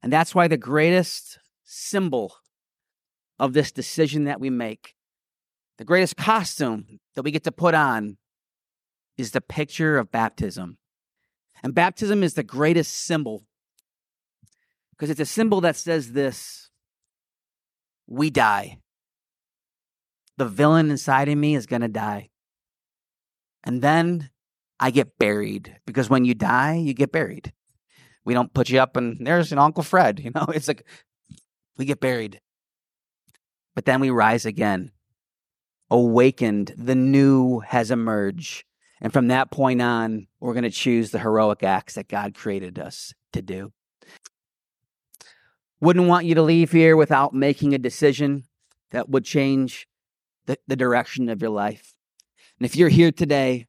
And 0.03 0.13
that's 0.13 0.35
why 0.35 0.49
the 0.49 0.57
greatest 0.57 1.39
symbol 1.65 2.35
of 3.39 3.53
this 3.53 3.73
decision 3.73 4.25
that 4.25 4.41
we 4.41 4.51
make, 4.51 4.95
the 5.79 5.85
greatest 5.85 6.17
costume 6.17 7.01
that 7.15 7.23
we 7.23 7.31
get 7.31 7.45
to 7.45 7.53
put 7.53 7.75
on, 7.75 8.17
is 9.17 9.31
the 9.31 9.41
picture 9.41 9.99
of 9.99 10.11
baptism. 10.11 10.79
And 11.63 11.75
baptism 11.75 12.23
is 12.23 12.35
the 12.35 12.43
greatest 12.43 12.93
symbol 12.93 13.45
because 14.91 15.11
it's 15.11 15.21
a 15.21 15.27
symbol 15.27 15.61
that 15.63 15.77
says 15.77 16.13
this 16.13 16.71
we 18.07 18.31
die. 18.31 18.79
The 20.37 20.47
villain 20.47 20.91
inside 20.91 21.29
of 21.29 21.39
me 21.39 21.55
is 21.55 21.67
going 21.67 21.83
to 21.83 21.89
die. 21.89 22.29
And 23.65 23.83
then 23.83 24.31
I 24.79 24.91
get 24.91 25.19
buried 25.19 25.77
because 25.87 26.11
when 26.11 26.25
you 26.25 26.35
die, 26.35 26.75
you 26.75 26.95
get 26.95 27.11
buried. 27.11 27.53
We 28.25 28.35
don't 28.35 28.53
put 28.53 28.69
you 28.69 28.81
up 28.81 28.97
and 28.97 29.27
there's 29.27 29.53
an 29.53 29.59
Uncle 29.59 29.83
Fred, 29.83 30.21
you 30.21 30.31
know, 30.35 30.47
it's 30.55 30.69
like 30.69 30.87
we 31.79 31.85
get 31.85 32.01
buried. 32.01 32.41
But 33.75 33.87
then 33.87 34.01
we 34.01 34.11
rise 34.11 34.47
again. 34.47 34.93
Awakened, 35.91 36.75
the 36.77 36.95
new 36.95 37.61
has 37.61 37.91
emerged. 37.91 38.65
And 39.01 39.13
from 39.13 39.29
that 39.29 39.51
point 39.51 39.83
on, 39.83 40.27
we're 40.41 40.55
going 40.55 40.65
to 40.65 40.71
choose 40.71 41.11
the 41.11 41.19
heroic 41.19 41.63
acts 41.63 41.95
that 41.95 42.09
God 42.09 42.35
created 42.35 42.79
us 42.79 43.13
to 43.33 43.43
do. 43.43 43.73
Wouldn't 45.81 46.09
want 46.09 46.25
you 46.25 46.35
to 46.35 46.43
leave 46.43 46.73
here 46.73 46.97
without 46.97 47.35
making 47.35 47.75
a 47.75 47.79
decision 47.79 48.45
that 48.91 49.09
would 49.09 49.25
change 49.25 49.87
the, 50.47 50.59
the 50.67 50.77
direction 50.77 51.29
of 51.29 51.43
your 51.43 51.51
life. 51.51 51.95
And 52.59 52.65
if 52.65 52.77
you're 52.77 52.89
here 52.89 53.13
today 53.13 53.67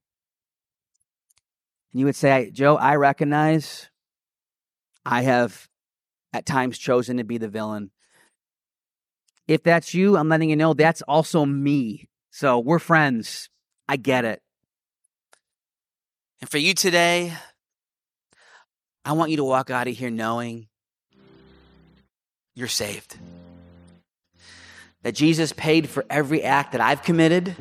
And 1.91 1.99
you 1.99 2.05
would 2.05 2.15
say, 2.15 2.51
Joe, 2.51 2.75
I 2.75 2.95
recognize 2.95 3.89
I 5.05 5.23
have 5.23 5.67
at 6.31 6.45
times 6.45 6.77
chosen 6.77 7.17
to 7.17 7.23
be 7.23 7.37
the 7.37 7.47
villain. 7.47 7.91
If 9.47 9.63
that's 9.63 9.93
you, 9.93 10.17
I'm 10.17 10.29
letting 10.29 10.49
you 10.49 10.55
know 10.55 10.73
that's 10.73 11.01
also 11.03 11.45
me. 11.45 12.09
So 12.31 12.59
we're 12.59 12.79
friends. 12.79 13.49
I 13.87 13.95
get 13.95 14.25
it. 14.25 14.41
And 16.41 16.49
for 16.49 16.57
you 16.57 16.73
today, 16.73 17.33
I 19.05 19.13
want 19.13 19.31
you 19.31 19.37
to 19.37 19.43
walk 19.43 19.69
out 19.69 19.87
of 19.87 19.95
here 19.95 20.09
knowing 20.09 20.67
you're 22.55 22.67
saved. 22.67 23.17
That 25.03 25.15
Jesus 25.15 25.53
paid 25.53 25.89
for 25.89 26.05
every 26.09 26.43
act 26.43 26.73
that 26.73 26.81
I've 26.81 27.03
committed 27.03 27.55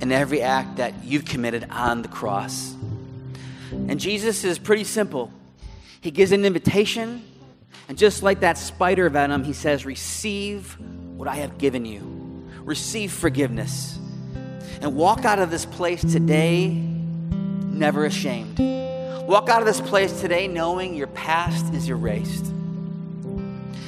and 0.00 0.12
every 0.12 0.40
act 0.40 0.76
that 0.76 1.04
you've 1.04 1.26
committed 1.26 1.66
on 1.70 2.02
the 2.02 2.08
cross. 2.08 2.74
And 3.70 4.00
Jesus 4.00 4.44
is 4.44 4.58
pretty 4.58 4.84
simple. 4.84 5.30
He 6.00 6.10
gives 6.10 6.32
an 6.32 6.44
invitation, 6.44 7.22
and 7.88 7.98
just 7.98 8.22
like 8.22 8.40
that 8.40 8.56
spider 8.56 9.10
venom, 9.10 9.44
he 9.44 9.52
says, 9.52 9.84
Receive 9.84 10.78
what 11.18 11.26
I 11.26 11.34
have 11.34 11.58
given 11.58 11.84
you, 11.84 12.00
receive 12.62 13.10
forgiveness, 13.10 13.98
and 14.80 14.94
walk 14.94 15.24
out 15.24 15.40
of 15.40 15.50
this 15.50 15.66
place 15.66 16.00
today 16.00 16.68
never 16.70 18.04
ashamed. 18.04 18.60
Walk 19.26 19.48
out 19.48 19.60
of 19.60 19.66
this 19.66 19.80
place 19.80 20.20
today 20.20 20.46
knowing 20.46 20.94
your 20.94 21.08
past 21.08 21.74
is 21.74 21.88
erased. 21.88 22.46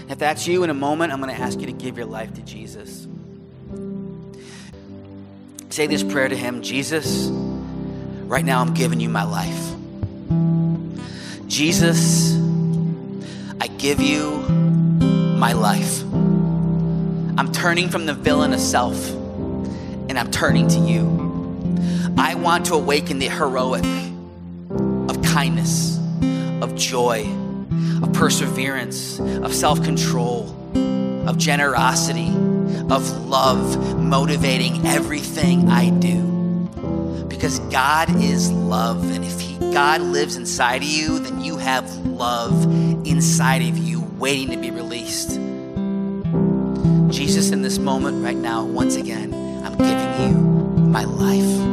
If 0.08 0.18
that's 0.18 0.48
you 0.48 0.64
in 0.64 0.70
a 0.70 0.74
moment, 0.74 1.12
I'm 1.12 1.20
going 1.20 1.32
to 1.32 1.40
ask 1.40 1.60
you 1.60 1.66
to 1.66 1.72
give 1.72 1.96
your 1.96 2.06
life 2.06 2.34
to 2.34 2.42
Jesus. 2.42 3.06
Say 5.68 5.86
this 5.86 6.02
prayer 6.02 6.28
to 6.28 6.36
Him 6.36 6.62
Jesus, 6.62 7.28
right 7.30 8.44
now 8.44 8.60
I'm 8.60 8.74
giving 8.74 8.98
you 8.98 9.08
my 9.08 9.22
life. 9.22 9.76
Jesus, 11.46 12.36
I 13.60 13.68
give 13.68 14.00
you 14.00 14.30
my 15.38 15.52
life. 15.52 16.09
I'm 17.40 17.52
turning 17.52 17.88
from 17.88 18.04
the 18.04 18.12
villain 18.12 18.52
of 18.52 18.60
self 18.60 19.12
and 19.12 20.18
I'm 20.18 20.30
turning 20.30 20.68
to 20.68 20.78
you. 20.78 21.08
I 22.18 22.34
want 22.34 22.66
to 22.66 22.74
awaken 22.74 23.18
the 23.18 23.30
heroic 23.30 23.82
of 25.08 25.22
kindness, 25.22 25.98
of 26.60 26.74
joy, 26.76 27.26
of 28.02 28.12
perseverance, 28.12 29.18
of 29.20 29.54
self 29.54 29.82
control, 29.82 30.54
of 31.26 31.38
generosity, 31.38 32.28
of 32.92 33.10
love, 33.26 33.98
motivating 33.98 34.86
everything 34.86 35.70
I 35.70 35.88
do. 35.88 36.20
Because 37.26 37.58
God 37.70 38.22
is 38.22 38.52
love, 38.52 39.10
and 39.12 39.24
if 39.24 39.40
he, 39.40 39.56
God 39.72 40.02
lives 40.02 40.36
inside 40.36 40.82
of 40.82 40.88
you, 40.88 41.20
then 41.20 41.42
you 41.42 41.56
have 41.56 41.90
love 42.04 42.64
inside 43.06 43.62
of 43.62 43.78
you 43.78 44.02
waiting 44.18 44.50
to 44.50 44.58
be 44.58 44.70
released. 44.70 45.40
Jesus, 47.10 47.50
in 47.50 47.62
this 47.62 47.78
moment 47.78 48.24
right 48.24 48.36
now, 48.36 48.64
once 48.64 48.96
again, 48.96 49.34
I'm 49.64 49.76
giving 49.76 50.28
you 50.28 50.38
my 50.90 51.04
life. 51.04 51.70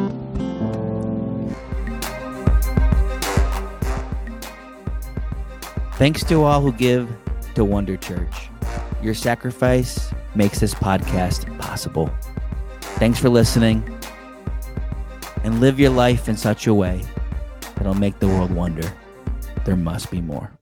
Thanks 5.98 6.24
to 6.26 6.44
all 6.44 6.62
who 6.62 6.72
give 6.72 7.10
to 7.56 7.66
Wonder 7.66 7.98
Church. 7.98 8.50
Your 9.02 9.14
sacrifice 9.14 10.14
makes 10.36 10.60
this 10.60 10.74
podcast 10.74 11.58
possible. 11.60 12.10
Thanks 13.00 13.20
for 13.20 13.30
listening 13.30 13.84
and 15.44 15.62
live 15.62 15.80
your 15.80 15.92
life 15.92 16.28
in 16.28 16.36
such 16.36 16.68
a 16.68 16.74
way 16.74 17.04
that'll 17.76 17.94
make 17.94 18.20
the 18.20 18.28
world 18.28 18.52
wonder 18.52 18.92
there 19.66 19.76
must 19.76 20.10
be 20.12 20.22
more. 20.22 20.57